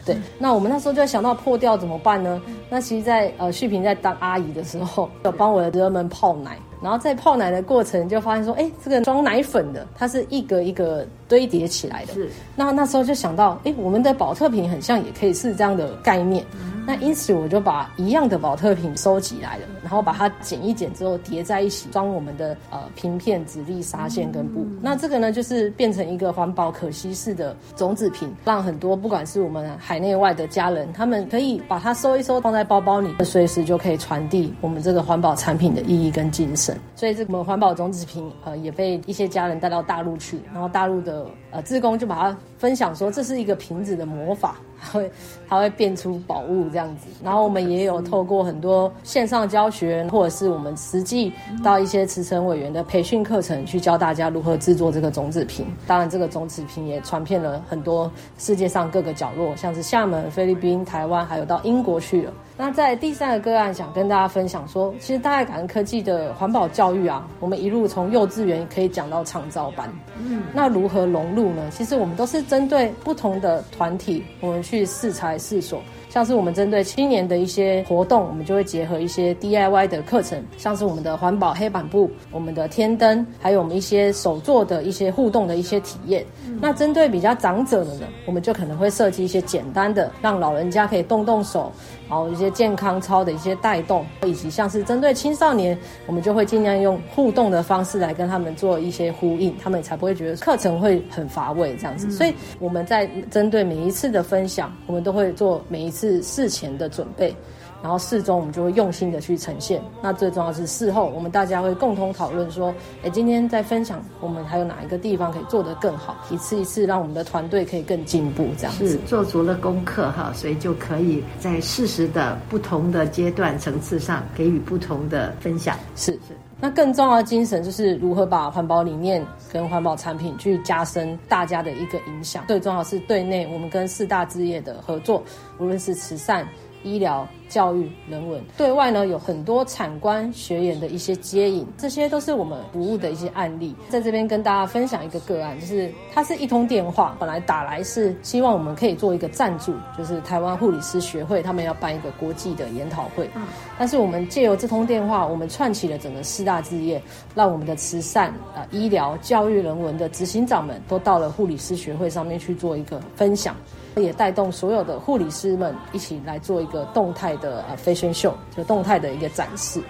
[0.07, 2.41] 对，那我们那时候就在想到破掉怎么办呢？
[2.71, 12.29] 那其实在，在呃旭平在当阿姨的时候，有帮我的儿们泡奶，然后在泡奶的过程就发现说：“哎，这个装奶粉的，它是一个一个堆叠起来的。”是。
[12.55, 16.45] 那那时候就想到：“哎，我们的保特瓶很像，也可以是这样的概念。
[16.53, 24.67] 嗯”那因此我就把一样的保特瓶收集来了，然后把它剪一剪之后叠在一起，装我们的呃瓶片、纸粒、纱线跟布。
[24.83, 36.74] 那这个呢，就是变成一个环保可吸式的种子瓶，让很多不管是我们海内外的家人，他们可以把它收一收，放在包包里，随时就可以传递我们这个环保产品的意义跟精神。
[36.95, 44.57] 所以这个环保种子瓶呃也被一些家人带到大陆去，然后大陆的呃志工就把它分享说，这是一个瓶子的魔法。
[44.87, 45.11] 它会，
[45.49, 47.07] 它会变出宝物这样子。
[47.23, 55.65] 然后我们也有透过很多线上教学，或者是我们实际到一些慈诚委员的培训课程，去教大家如何制作这个种子瓶。
[55.87, 62.33] 当然，这个种子瓶也传遍了很多世界上各个角落，像是厦门、菲律宾、台湾，还有到英国去了。
[62.57, 69.91] 那在第三个个案，想跟大家分享说，其实大爱感恩科技的环保教育啊，我们一路从幼稚园可以讲到长照班。
[70.23, 71.71] 嗯，那如何融入呢？
[71.71, 74.75] 其实我们都是针对不同的团体，我们去。
[74.75, 75.81] 去适才试所，
[76.15, 86.25] 像是我们针对青年的一些活动，我们就会结合一些 DIY 的课程，像是我们的环保黑板布、我们的天灯，还有我们一些手作的一些互动的一些体验。
[86.47, 91.73] 嗯、那针对比较长者的呢，我们就可能会设计一些简单的，让老人家可以动动手，
[92.09, 102.07] 然后一些健康操的一些带动，以及像是针对青少年，我们就会尽量用互动的方式来跟他们做一些呼应，他们才不会觉得课程会很乏味这样子。
[102.07, 107.35] 嗯、所以我们在针对每一次的分享，我们都会做每一次事前的准备。
[107.83, 109.83] 然后事中我们就会用心的去呈现。
[110.01, 116.17] 那最重要的是事后，我们大家会共同讨论说，哎，今天在分享，我们还有哪一个地方可以做得更好？
[116.31, 118.89] 一次一次让我们的团队可以更进步，这样子。
[118.89, 125.77] 是做足了功课哈，所以就可以在适时的不同的阶段层次上给予不同的分享。
[125.95, 126.35] 是是。
[126.65, 132.43] 那更重要的精神就是如何把环保理念跟环保产品去加深大家的一个影响。
[132.49, 135.23] 最重要是对内，我们跟四大置业的合作，
[135.59, 136.49] 无论是慈善。
[136.83, 143.75] 医疗、教育、人文，对外呢有很多产官学研的一些接引，这些都是我们服务的一些案例。
[143.89, 153.29] 在这边跟大家分享一个个案，就是它是一通电话，本来打来是希望我们可以做一个赞助，就是台湾护理师学会他们要办一个国际的研讨会。
[153.35, 153.43] 嗯，
[153.79, 157.01] 但是我们借由这通电话，我们串起了整个四大置业，
[157.35, 163.55] 让我们的慈善、啊、呃、医疗、教育、人文的执行长们都到了护理师学会上面去做一个分享。
[163.97, 169.81] 也带动所有的护理师们一起来做一个动态的呃 fashion show，就动态的一个展示。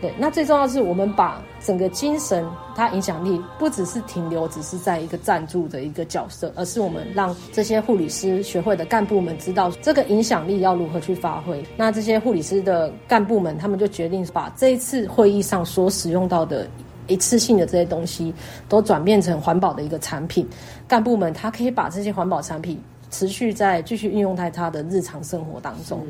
[0.00, 11.64] 对，那最重要是我们把整个精神，它影响力不只是停留，只是在一个赞助的一个角色，而是我们让这些护理师学会的干部们知道这个影响力要如何去发挥。
[11.76, 16.68] 那这些护理师的干部们，他们就决定把这一次会议上所使用到的
[17.08, 18.32] 一次性的这些东西，
[18.68, 20.48] 都转变成环保的一个产品。
[20.86, 22.80] 干部们他可以把这些环保产品。
[23.10, 26.06] 持续在继续运用在他的日常生活当中，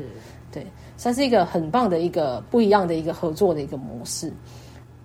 [0.51, 0.65] 对，
[0.97, 4.31] 算是一个很棒的一个不一样的一个合作的一个模式。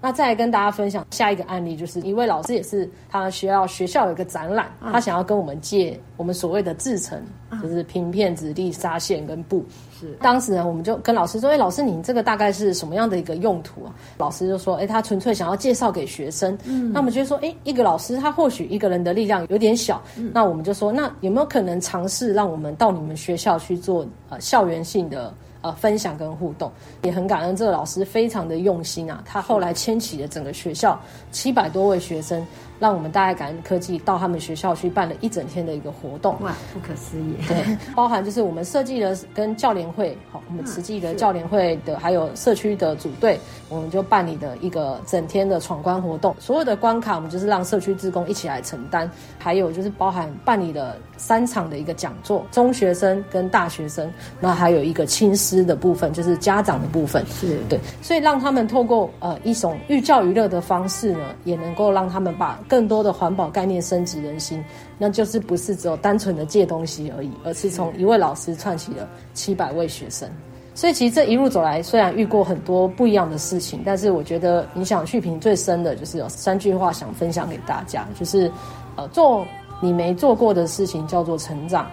[0.05, 7.19] 那再来跟大家分享下一个案例，就是一位老师也是他学校学校有一个展览，他想要跟我们借我们所谓的制成，
[7.63, 9.65] 就是平片、纸粒、纱线跟布。
[9.99, 20.03] 是当时呢，我们就跟老师说：“哎，老师，你这个大概是什么样的一个用途啊？”老师就说：“哎，他纯粹想要介绍给学生。”嗯，那我们就说：“哎，一个老师他或许一个人的力量有点小，
[20.35, 25.33] 那我们就说，那有没有可能尝试让我们到你们学校去做呃校园性的？”
[25.65, 29.23] 呃，分享跟互动，也很感恩这个老师非常的用心啊。
[29.25, 31.01] 他后来牵起了整个学校
[31.33, 32.47] 七百多位学生，
[32.79, 36.37] 让我们大爱感恩科技到他们学校去办了一整天的一个活动。
[36.41, 37.35] 哇，不可思议！
[37.47, 37.64] 对，
[37.95, 46.35] 包含就是我们设计了跟教联会，好，我们慈济的教联会的，还有社区的组队，我们就办理的一个整天的闯关活动。
[46.39, 49.11] 所有的关卡，我们就是让社区志工一起来承担。
[49.39, 54.11] 还有就是包含办理的三场的一个讲座，中学生跟大学生，
[54.41, 64.65] 那还有一个亲师的部分，就是家长的部分，是对，所以让他们透过呃一种寓教于乐的方式呢，也能够让他们把更多的环保概念深植人心，
[64.99, 70.29] 那就是不是只有单纯的借东西而已，而是从一位老师串起了七百位学生。
[70.75, 78.51] 所以其实这一路走来，虽然遇过很多不一样的事情，但是我觉得影响续评最深的就是有三句话想分享给大家，就是
[78.97, 79.47] 呃做。
[79.81, 81.91] 你没做过的事情叫做成长，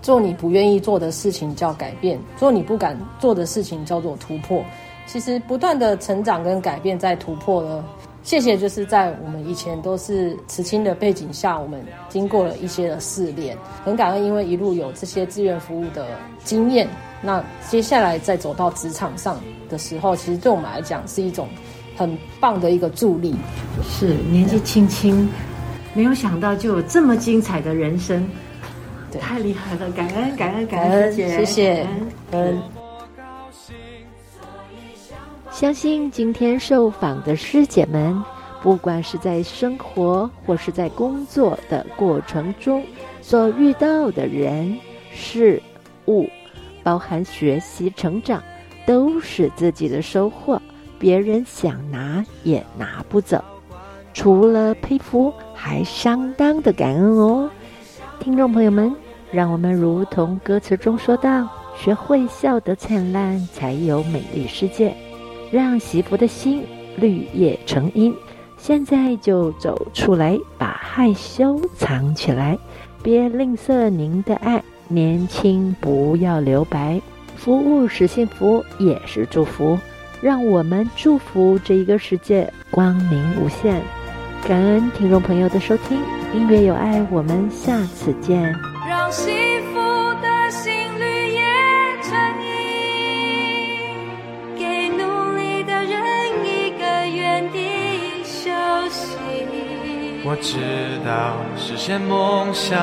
[0.00, 4.62] 做你不愿意做的事情叫改变，做你不敢做的事情叫做突破。
[5.06, 7.84] 其实不断的成长跟改变在突破呢。
[8.22, 16.06] 谢谢，就是在我们以前都是慈青的背景下，我们经过了一些的试炼，很感恩，因为一路有这些志愿服务的
[16.44, 16.88] 经验。
[17.20, 21.48] 那接下来再走到职场上的时候，其实对我们来讲是一种
[21.96, 23.34] 很棒的一个助力。
[23.82, 25.28] 是年纪轻轻。
[25.94, 28.26] 没有想到就有这么精彩的人生，
[29.10, 29.90] 对，太厉害了！
[29.90, 31.86] 感恩感恩感恩，谢谢。
[32.30, 32.62] 嗯，
[35.52, 38.24] 相信今天受访的师姐们，
[38.62, 42.82] 不管是在生活或是在工作的过程中
[43.20, 44.74] 所遇到的人
[45.12, 45.62] 事
[46.06, 46.26] 物，
[46.82, 48.42] 包含学习成长，
[48.86, 50.60] 都是自己的收获，
[50.98, 53.44] 别人想拿也拿不走。
[54.14, 57.50] 除了佩服，还相当的感恩哦，
[58.18, 58.90] 听众朋友们，
[59.30, 61.46] 让我们如同歌词中说道
[61.76, 64.94] ：“学会笑得灿烂，才有美丽世界。”
[65.52, 66.64] 让惜福的心
[66.96, 68.12] 绿叶成荫，
[68.56, 72.58] 现在就走出来，把害羞藏起来，
[73.02, 76.98] 别吝啬您的爱，年轻不要留白。
[77.36, 79.78] 服务是幸福，也是祝福，
[80.22, 83.82] 让我们祝福这一个世界光明无限。
[84.48, 85.98] 感恩听众朋友的收听，
[86.32, 88.54] 音乐有爱，我们下次见。
[88.88, 89.41] 让幸福的心
[100.42, 100.58] 知
[101.06, 102.76] 道实现梦想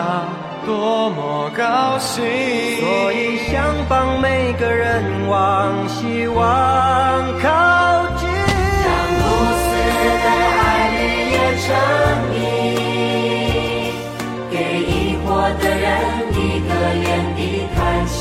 [0.65, 2.23] 多么高兴，
[2.79, 6.41] 所以想帮每个人往希望
[7.41, 8.87] 靠近，让
[9.19, 9.21] 无
[9.59, 9.67] 私
[10.23, 10.63] 的爱
[10.95, 11.01] 绿
[11.31, 11.67] 叶成
[12.33, 12.39] 荫，
[14.49, 14.89] 给疑
[15.27, 15.27] 惑
[15.59, 15.85] 的人
[16.31, 17.39] 一个眼的
[17.75, 18.17] 叹息。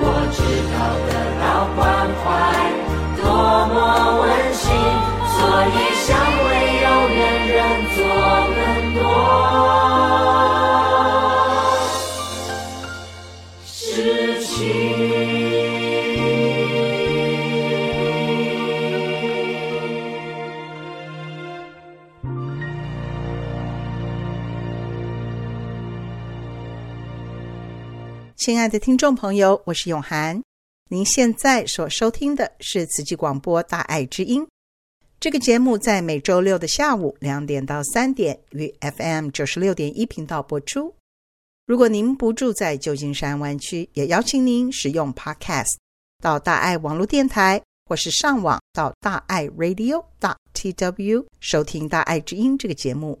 [0.00, 0.40] 我知
[0.72, 0.74] 道
[1.06, 1.12] 得
[1.42, 1.44] 到
[1.76, 1.84] 关
[2.24, 2.24] 怀
[3.20, 3.24] 多
[3.74, 3.76] 么
[4.22, 4.24] 温
[4.54, 4.64] 馨，
[5.36, 5.76] 所以
[6.06, 6.08] 想
[28.46, 30.40] 亲爱的听众朋友，我是永涵。
[30.88, 34.40] 您现在所收听的是慈济广播《大爱之音》
[35.18, 40.94] 这个节目，在每周六的下午两点到三点于 FM 九十六点一频道播出。
[41.66, 45.74] 如果您不住在旧金山湾区，也邀请您使用 Podcast
[46.22, 53.18] 到大爱网络电台，或是上网到大爱 Radio dot tw 收听《大爱之音》这个节目。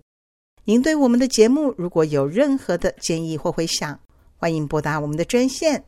[0.62, 3.98] 您对我们的节目如果有任何的建议或回响，
[4.38, 5.84] 欢迎拨打我们的专线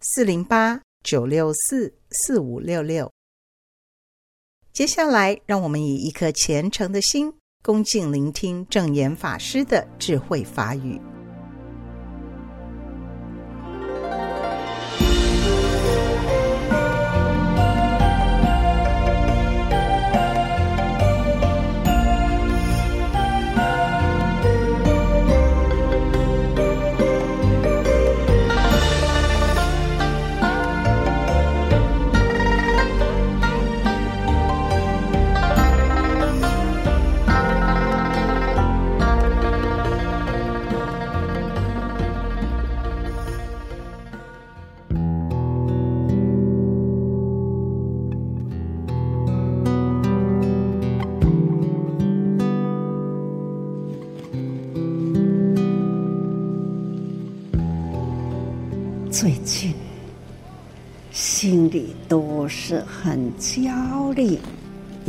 [0.00, 3.12] 四零八九六四四五六六。
[4.72, 7.32] 接下来，让我们以一颗虔诚的心，
[7.62, 11.00] 恭敬聆听正言法师的智慧法语。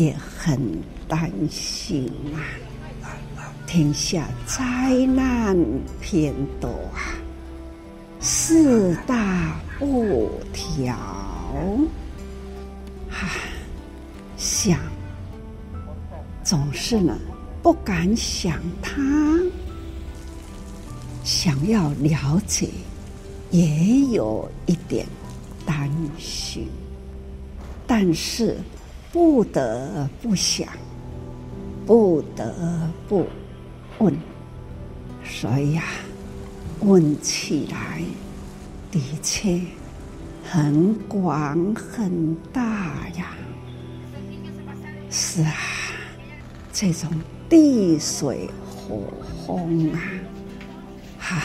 [0.02, 0.60] 也很
[1.08, 2.42] 担心啊！
[3.68, 5.56] 天下灾难
[6.02, 7.14] 偏多啊，
[8.20, 10.96] 四大不调，
[13.12, 13.30] 哈，
[14.38, 14.80] 想
[16.44, 17.16] 总是呢
[17.62, 19.00] 不敢想他，
[21.24, 22.70] 想要了解。
[23.52, 25.06] 也有一点
[25.66, 26.70] 担心，
[27.86, 28.58] 但是
[29.12, 30.68] 不得不想，
[31.86, 33.28] 不得不
[34.00, 34.16] 问，
[35.24, 35.84] 所以呀，
[36.80, 38.02] 问起来
[38.90, 39.60] 的确
[40.44, 43.36] 很广很大呀。
[45.10, 45.54] 是啊，
[46.72, 47.10] 这种
[47.50, 49.04] 地水火
[49.46, 50.00] 风啊，
[51.20, 51.44] 哈，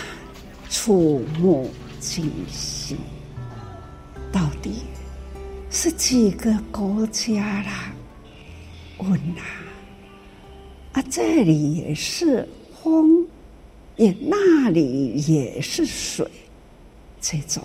[0.69, 1.71] 触目。
[1.99, 2.97] 惊心，
[4.31, 4.83] 到底
[5.79, 7.93] 是几个国家啦？
[8.97, 9.45] 问啊，
[10.95, 12.49] 啊，这里也是
[12.83, 13.27] 风，
[13.97, 16.27] 也那里也是水，
[17.21, 17.63] 这种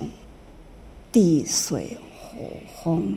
[1.10, 2.50] 地水火
[2.84, 3.16] 风，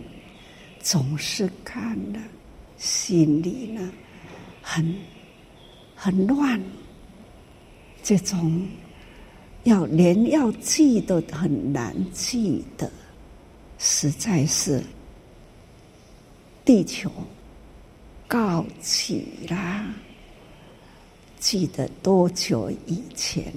[0.78, 2.20] 总是看的
[2.78, 3.90] 心里呢，
[4.62, 4.94] 很
[5.96, 6.62] 很乱，
[8.00, 8.64] 这种。
[9.64, 12.88] 要连要记都很难记得，
[13.86, 14.82] 实在是
[16.64, 17.12] 地球
[18.26, 19.84] 告急啦！
[21.38, 23.52] 记得多久以前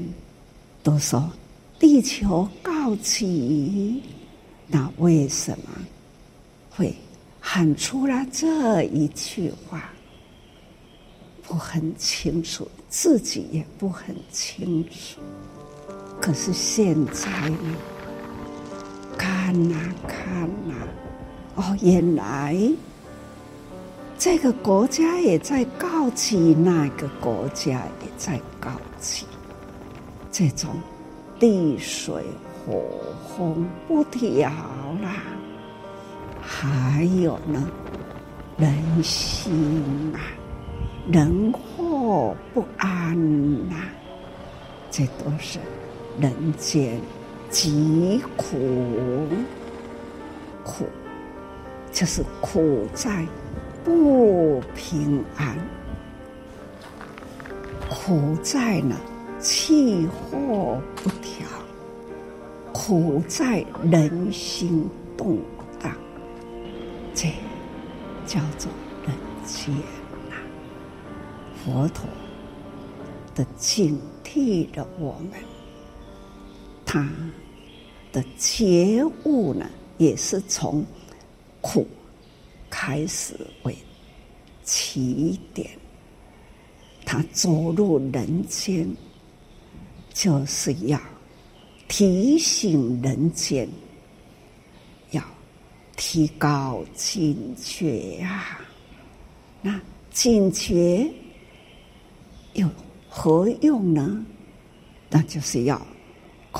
[0.83, 1.31] 都说
[1.79, 4.03] 地球告急，
[4.67, 5.69] 那为什么
[6.69, 6.93] 会
[7.39, 9.89] 喊出了这一句话？
[11.41, 15.21] 不很清楚，自己也不很清楚。
[16.19, 17.75] 可是现在呢，
[19.17, 19.75] 看呐
[20.07, 20.73] 看呐，
[21.55, 22.55] 哦，原来
[24.17, 29.25] 这个国家也在告急，那个国家也在告急，
[30.31, 30.69] 这种
[31.39, 32.23] 地水
[32.65, 32.83] 火
[33.35, 34.49] 风不调
[35.01, 35.23] 啦，
[36.41, 37.67] 还有呢，
[38.57, 40.21] 人心啊，
[41.11, 43.17] 人祸不安
[43.69, 43.75] 呐，
[44.91, 45.59] 这都是。
[46.19, 46.99] 人间
[47.49, 48.57] 疾苦，
[50.63, 50.85] 苦
[51.91, 53.25] 就是苦在
[53.83, 55.57] 不平安，
[57.89, 58.95] 苦在呢
[59.39, 61.47] 气候不调，
[62.73, 65.39] 苦在人心动
[65.81, 65.93] 荡，
[67.13, 67.29] 这
[68.25, 68.69] 叫做
[69.05, 69.13] 人
[69.45, 69.73] 间
[70.29, 70.35] 呐。
[71.63, 72.05] 佛陀
[73.33, 75.39] 的警惕了我们，
[76.87, 77.05] 他
[78.13, 80.83] 的觉悟呢，也是从
[81.59, 81.85] 苦
[82.69, 83.77] 开始为
[84.63, 85.69] 起点。
[87.05, 88.89] 他走入人间，
[90.13, 90.99] 就是要
[91.89, 93.67] 提醒人间，
[95.11, 95.21] 要
[95.97, 98.61] 提高警觉啊！
[99.61, 99.79] 那
[100.11, 101.09] 警觉
[102.53, 102.69] 有
[103.09, 104.25] 何用呢？
[105.09, 105.85] 那就是要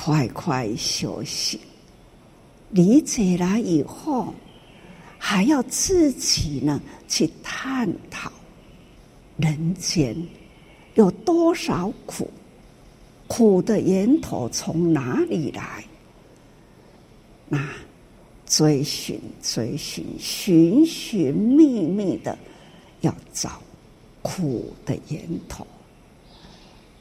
[0.00, 1.58] 快快休息，
[2.70, 4.32] 理解了以后，
[5.18, 8.30] 还要自己呢去探讨
[9.38, 10.16] 人间。
[10.94, 12.30] 有多少苦？
[13.26, 15.84] 苦的源头从哪里来？
[17.48, 17.68] 那
[18.46, 22.38] 追寻、追寻、寻寻觅觅的，
[23.00, 23.60] 要找
[24.22, 25.66] 苦的源头。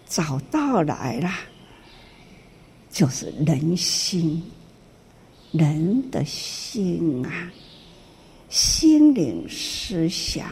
[0.09, 1.29] 找到来了，
[2.97, 4.41] 就是人心，
[5.51, 7.51] 人的心啊，
[8.49, 10.51] 心灵思想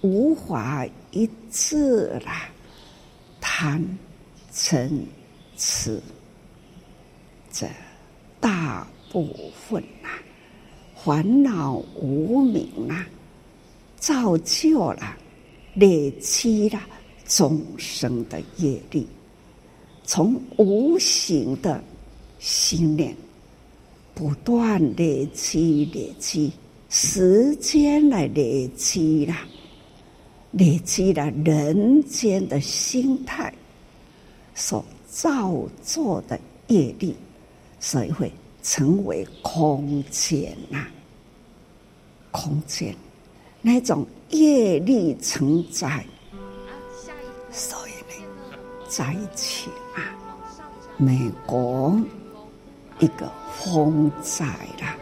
[0.00, 2.32] 无法一致了。
[3.40, 3.80] 贪、
[4.52, 4.90] 嗔、
[5.56, 6.02] 痴，
[7.52, 7.68] 这
[8.40, 10.18] 大部分、啊，
[10.96, 13.06] 烦恼无明啊，
[14.00, 15.16] 造就了、
[15.74, 16.80] 累积了
[17.24, 19.06] 众生的业力，
[20.04, 21.82] 从无形的
[22.38, 23.16] 信念
[24.14, 26.52] 不断累积、累积，
[26.88, 29.46] 时间来累积啦。
[30.50, 33.50] 累积了人间的心态
[34.54, 37.16] 所造作的业力，
[37.80, 38.30] 所以会
[38.62, 40.86] 成为空间呐、
[42.30, 42.94] 空间
[43.62, 46.04] 那种业力成灾，
[47.50, 48.58] 所以呢，
[48.90, 49.70] 在一起，
[51.02, 52.00] 美国
[53.00, 54.44] 一个风灾
[54.80, 54.96] 啦，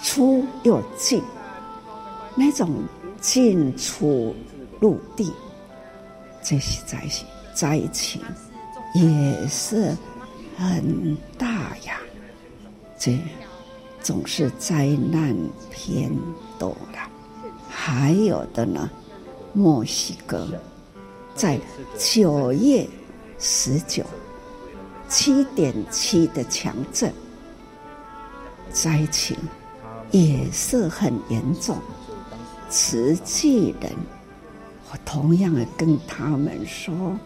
[0.00, 1.22] 出又进，
[2.34, 2.70] 那种
[3.20, 4.34] 进出。
[4.78, 5.32] 陆地，
[6.42, 8.20] 这些灾情灾情
[8.94, 9.96] 也是
[10.54, 11.98] 很大呀。
[12.98, 13.18] 这
[14.02, 15.34] 总是灾难
[15.70, 16.14] 偏
[16.58, 17.10] 多了。
[17.70, 18.90] 还有的呢，
[19.54, 20.46] 墨西哥
[21.34, 21.58] 在
[21.98, 22.86] 九月
[23.38, 24.04] 十九，
[25.08, 27.12] 七点七的强震，
[28.70, 29.36] 灾情
[30.10, 31.76] 也是很严重，
[32.68, 33.92] 慈济人。
[34.90, 37.18] 我同样的跟他们说：“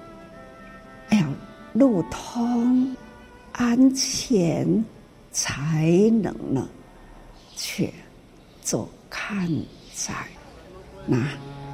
[1.10, 1.28] 哎呀，
[1.72, 2.96] 路通
[3.52, 4.84] 安全
[5.30, 6.66] 才能呢，
[7.54, 7.92] 去
[8.62, 9.46] 做看
[9.94, 10.12] 灾。
[11.06, 11.18] 那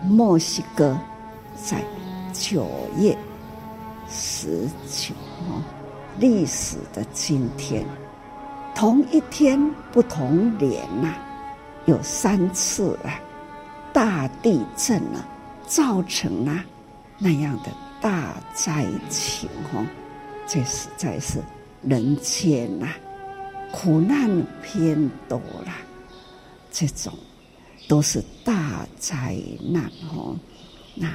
[0.05, 0.99] 墨西哥
[1.65, 1.85] 在
[2.33, 3.17] 九月
[4.09, 5.15] 十九
[5.49, 5.63] 号
[6.19, 7.85] 历史的今天，
[8.75, 9.59] 同一天
[9.93, 11.15] 不同年呐，
[11.87, 13.21] 有三次啊
[13.93, 15.27] 大地震了。”
[15.67, 16.65] 造成了
[17.19, 19.85] 那样的大灾情哦，
[20.47, 21.43] 这实在是
[21.83, 22.87] 人间呐，
[23.73, 24.31] 苦难
[24.63, 25.73] 偏多了，
[26.71, 27.13] 这种
[27.89, 30.37] 都是大灾难哦。
[30.95, 31.11] 那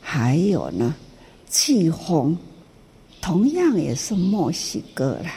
[0.00, 0.92] 还有呢，
[1.46, 2.36] 季风
[3.24, 5.30] 同样也是墨西哥了，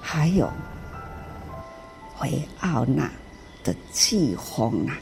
[0.00, 0.50] 还有
[2.20, 3.08] 维奥纳
[3.62, 4.98] 的季风啊，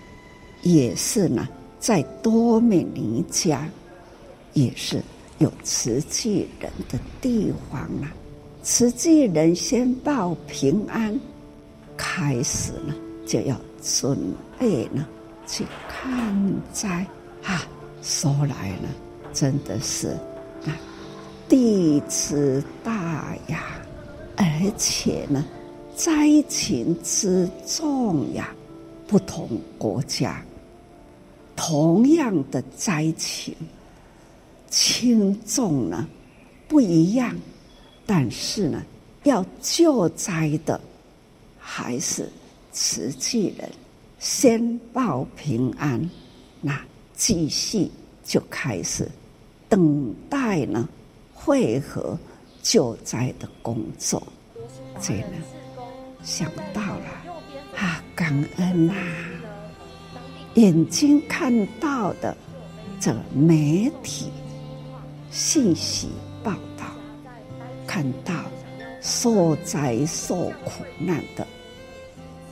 [0.60, 1.48] 也是呢。
[1.78, 3.66] 在多米尼加，
[4.52, 5.02] 也是
[5.38, 8.12] 有慈济人的地方啊。
[8.62, 11.18] 慈济人先报平安，
[11.96, 12.94] 开始呢
[13.26, 14.18] 就要准
[14.58, 15.08] 备呢
[15.46, 17.06] 去看灾
[17.44, 17.66] 啊。
[18.02, 18.90] 说来呢，
[19.32, 20.14] 真的是，
[21.50, 23.64] 地之大呀，
[24.36, 24.46] 而
[24.78, 25.44] 且呢，
[25.96, 28.54] 灾情之重呀，
[29.08, 30.40] 不同国家。
[31.56, 33.52] 同样的灾情，
[34.68, 36.08] 轻重呢
[36.68, 37.36] 不一样，
[38.06, 38.84] 但是呢，
[39.24, 40.80] 要救灾的
[41.58, 42.30] 还是
[42.70, 43.68] 慈济人，
[44.20, 46.08] 先报平安，
[46.60, 46.80] 那
[47.16, 47.90] 继续
[48.24, 49.06] 就开始
[49.68, 50.88] 等待呢，
[51.42, 52.18] 会合
[52.62, 54.22] 救灾的工作。
[55.00, 55.38] 这呢，
[56.22, 57.06] 想到了
[57.76, 59.26] 啊，感恩呐、啊。
[60.54, 62.36] 眼睛看到的
[63.00, 64.30] 这媒体，
[65.30, 66.08] 信息
[66.42, 66.84] 报道，
[67.86, 68.34] 看到
[69.00, 70.34] 受灾受
[70.64, 71.46] 苦难的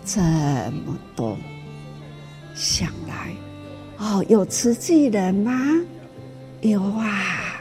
[0.05, 1.37] 这么多，
[2.55, 3.35] 想来，
[3.99, 5.53] 哦，有慈济人吗？
[6.61, 7.58] 有啊，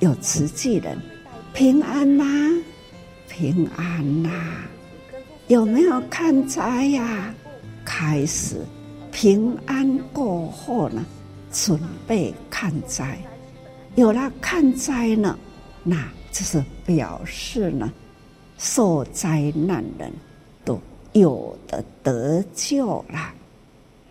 [0.00, 0.98] 有慈济人，
[1.54, 2.24] 平安吗？
[3.28, 4.30] 平安呐、
[5.48, 7.34] 有没有看灾呀？
[7.84, 8.64] 开始
[9.12, 11.04] 平安过后呢，
[11.52, 13.18] 准备看灾，
[13.94, 15.38] 有了看灾呢，
[15.82, 17.90] 那就是表示呢，
[18.58, 20.12] 受灾难人
[20.64, 20.78] 都
[21.12, 23.32] 有的得救了，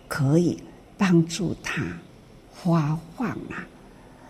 [0.08, 0.58] 可以
[0.98, 1.84] 帮助他
[2.52, 3.68] 发放啊。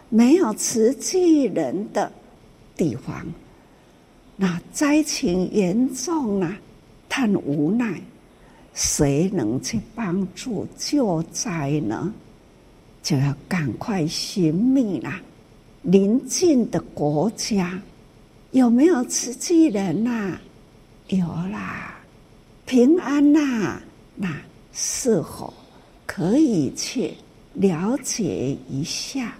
[0.10, 2.12] 没有慈济人的
[2.76, 3.26] 地方。
[4.36, 6.58] 那灾情严重啊，
[7.08, 8.01] 他很无奈，
[8.74, 12.14] 谁能去帮助救灾呢？
[13.01, 15.22] 就要赶快寻觅啦。
[15.84, 17.80] 邻近的国家
[18.51, 20.41] 有没有慈济人呐、啊？
[21.08, 21.97] 有啦，
[22.66, 23.84] 平安呐、啊。
[24.16, 24.36] 那
[24.74, 25.53] 是否
[26.06, 27.14] 可以去
[27.53, 29.38] 了解一下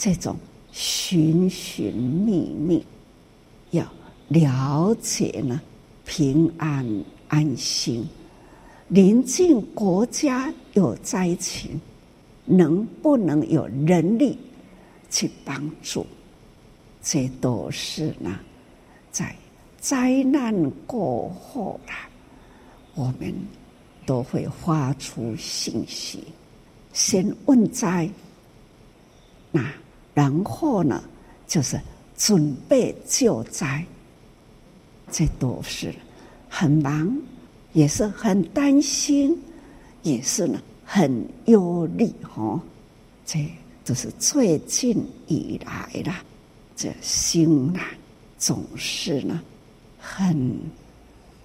[0.00, 0.34] 这种
[0.72, 2.82] 寻寻觅觅？
[3.72, 3.86] 要
[4.28, 5.60] 了解呢，
[6.06, 8.02] 平安安心。
[8.88, 11.78] 临近国家有灾情，
[12.46, 14.38] 能不能有人力
[15.10, 16.06] 去帮助？
[17.02, 18.40] 这都是呢，
[19.10, 19.36] 在
[19.78, 22.08] 灾难过后啦，
[22.94, 23.34] 我们
[24.06, 26.24] 都会发出信息，
[26.94, 28.08] 先问灾，
[29.52, 29.62] 那
[30.20, 31.02] 然后呢，
[31.46, 31.80] 就是。
[32.28, 33.82] 准备救灾，
[35.10, 35.90] 这都是
[36.50, 37.16] 很忙，
[37.72, 39.34] 也是很担心，
[40.02, 42.60] 也是呢很忧虑哈。
[43.24, 43.50] 这
[43.86, 46.22] 都是最近以来啦，
[46.76, 47.80] 这心呐
[48.36, 49.40] 总是呢
[49.98, 50.60] 很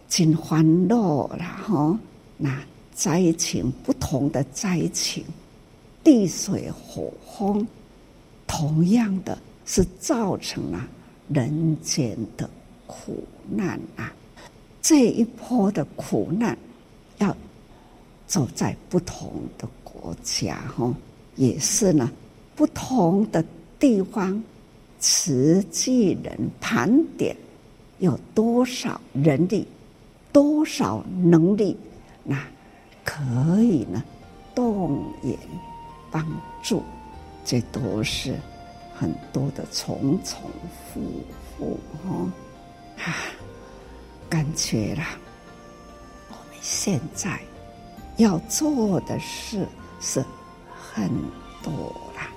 [0.10, 1.98] 尽欢乐了哈。
[2.36, 2.62] 那
[2.94, 5.24] 灾情不同的灾情，
[6.04, 7.66] 地水火风，
[8.48, 9.38] 同样的。
[9.68, 10.88] 是造成了
[11.28, 12.48] 人间的
[12.86, 14.14] 苦难啊！
[14.80, 16.56] 这一波的苦难，
[17.18, 17.36] 要
[18.28, 20.94] 走在不同的国家哈，
[21.36, 22.12] 也是呢，
[22.56, 23.44] 不同的
[23.80, 24.40] 地方，
[25.00, 27.36] 慈济人盘点
[27.98, 29.66] 有多少人力，
[30.32, 31.76] 多少能力，
[32.24, 32.40] 那
[33.04, 33.20] 可
[33.64, 34.04] 以呢
[34.54, 35.36] 动员
[36.12, 36.24] 帮
[36.62, 36.84] 助，
[37.46, 38.36] 这都是。
[38.98, 40.50] 很多的重重
[40.94, 41.02] 复
[41.60, 41.78] 复，
[42.08, 42.32] 哈，
[43.04, 43.12] 啊，
[44.30, 45.20] 感觉啦，
[46.30, 47.38] 我们现在
[48.16, 49.68] 要做的事
[50.00, 50.24] 是
[50.74, 51.10] 很
[51.62, 51.74] 多
[52.16, 52.30] 啦，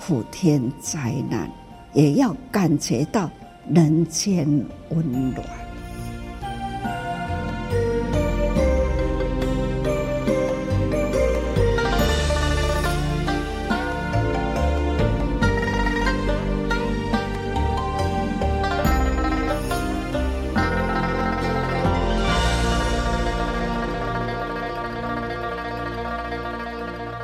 [0.00, 1.48] 普天灾难
[1.92, 3.30] 也要感觉到
[3.72, 4.44] 人间
[4.88, 5.61] 温暖。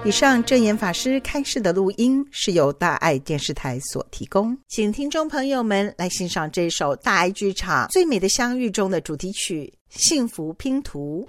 [0.09, 11.29] 以上正言法师开示的录音是由大爱电视台所提供，请听众朋友们来欣赏这首大爱剧场《最美的相遇》中的主题曲《幸福拼图》。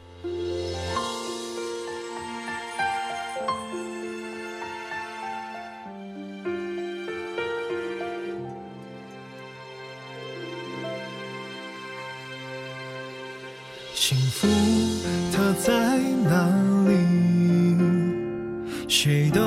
[18.91, 19.39] 谁都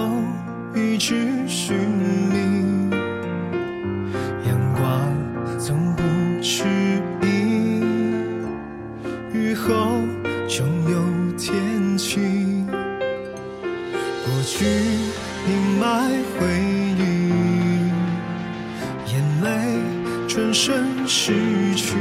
[0.73, 1.17] 一直
[1.49, 2.91] 寻觅，
[4.47, 6.03] 阳光从不
[6.41, 6.63] 迟
[7.23, 7.83] 疑，
[9.37, 9.75] 雨后
[10.47, 12.65] 总有天晴。
[12.69, 16.47] 过去阴霾回
[17.01, 17.03] 忆，
[19.13, 19.51] 眼泪
[20.29, 21.35] 转身逝
[21.75, 21.97] 去，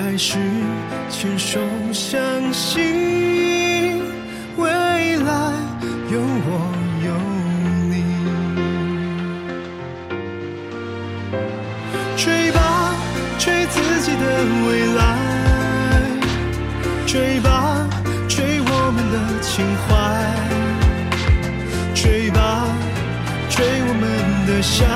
[0.00, 0.36] 爱是
[1.08, 1.60] 牵手
[1.92, 2.20] 相
[2.52, 3.47] 信。
[17.10, 17.88] 追吧，
[18.28, 19.96] 追我们的情怀，
[21.94, 22.66] 追吧，
[23.48, 24.86] 追我们的相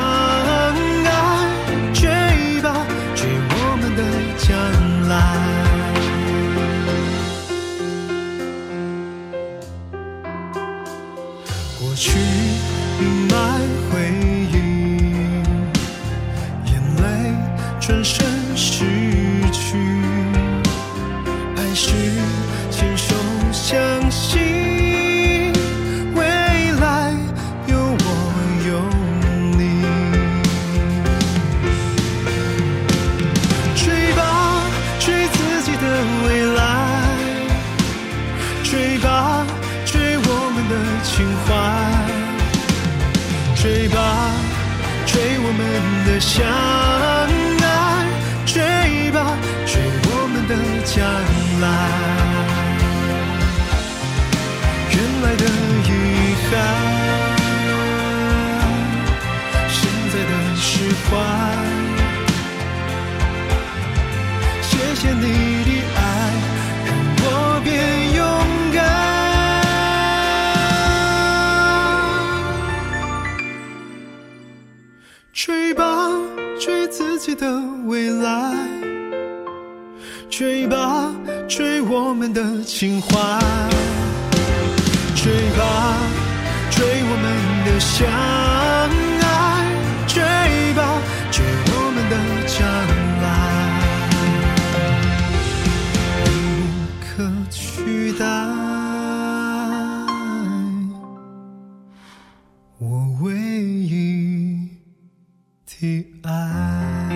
[105.82, 107.08] 的爱。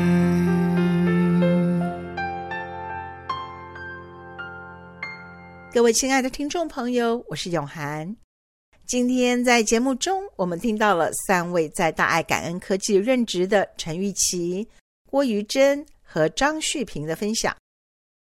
[5.73, 8.17] 各位亲爱的听众朋友，我是永涵。
[8.85, 14.67] 今天在节目中，我们听到了三位在大爱感恩科技任职的陈玉琪、
[15.09, 17.57] 郭于珍和张旭平的分享。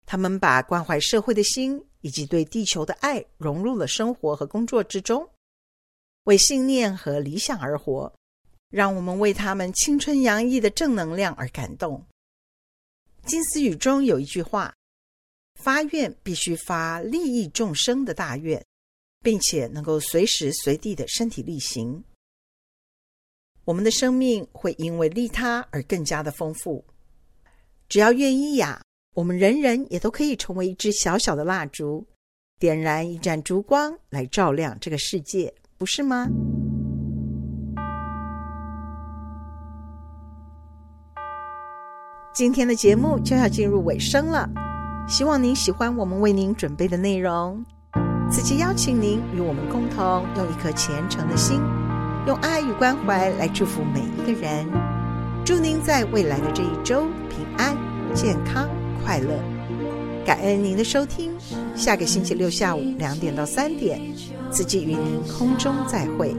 [0.05, 5.29] 他们把关怀社会的心以及对地球的爱融入了生活和工作之中，
[6.25, 8.13] 为信念和理想而活。
[8.69, 12.05] 让我们为他们青春洋溢的正能量而感动。
[13.25, 14.73] 金丝语中有一句话。
[15.59, 18.63] 发愿必须发利益众生的大愿，
[19.23, 22.03] 并且能够随时随地的身体力行。
[23.65, 26.85] 我们的生命会因为利他而更加的丰富。
[27.89, 28.83] 只要愿意呀，
[29.15, 32.05] 我们人人也都可以成为一支小小的蜡烛，
[32.59, 36.27] 点燃一盏烛光来照亮这个世界，不是吗？
[42.37, 44.47] 今天的节目就要进入尾声了。
[45.07, 47.65] 希望您喜欢我们为您准备的内容。
[48.29, 51.59] 此期邀请您与我们共同用一颗虔诚的心，
[52.27, 54.67] 用爱与关怀来祝福每一个人。
[55.43, 57.75] 祝您在未来的这一周平安、
[58.13, 58.69] 健康、
[59.03, 59.33] 快乐。
[60.23, 61.31] 感恩您的收听，
[61.75, 63.99] 下个星期六下午两点到三点，
[64.51, 66.35] 此期与您空中再会。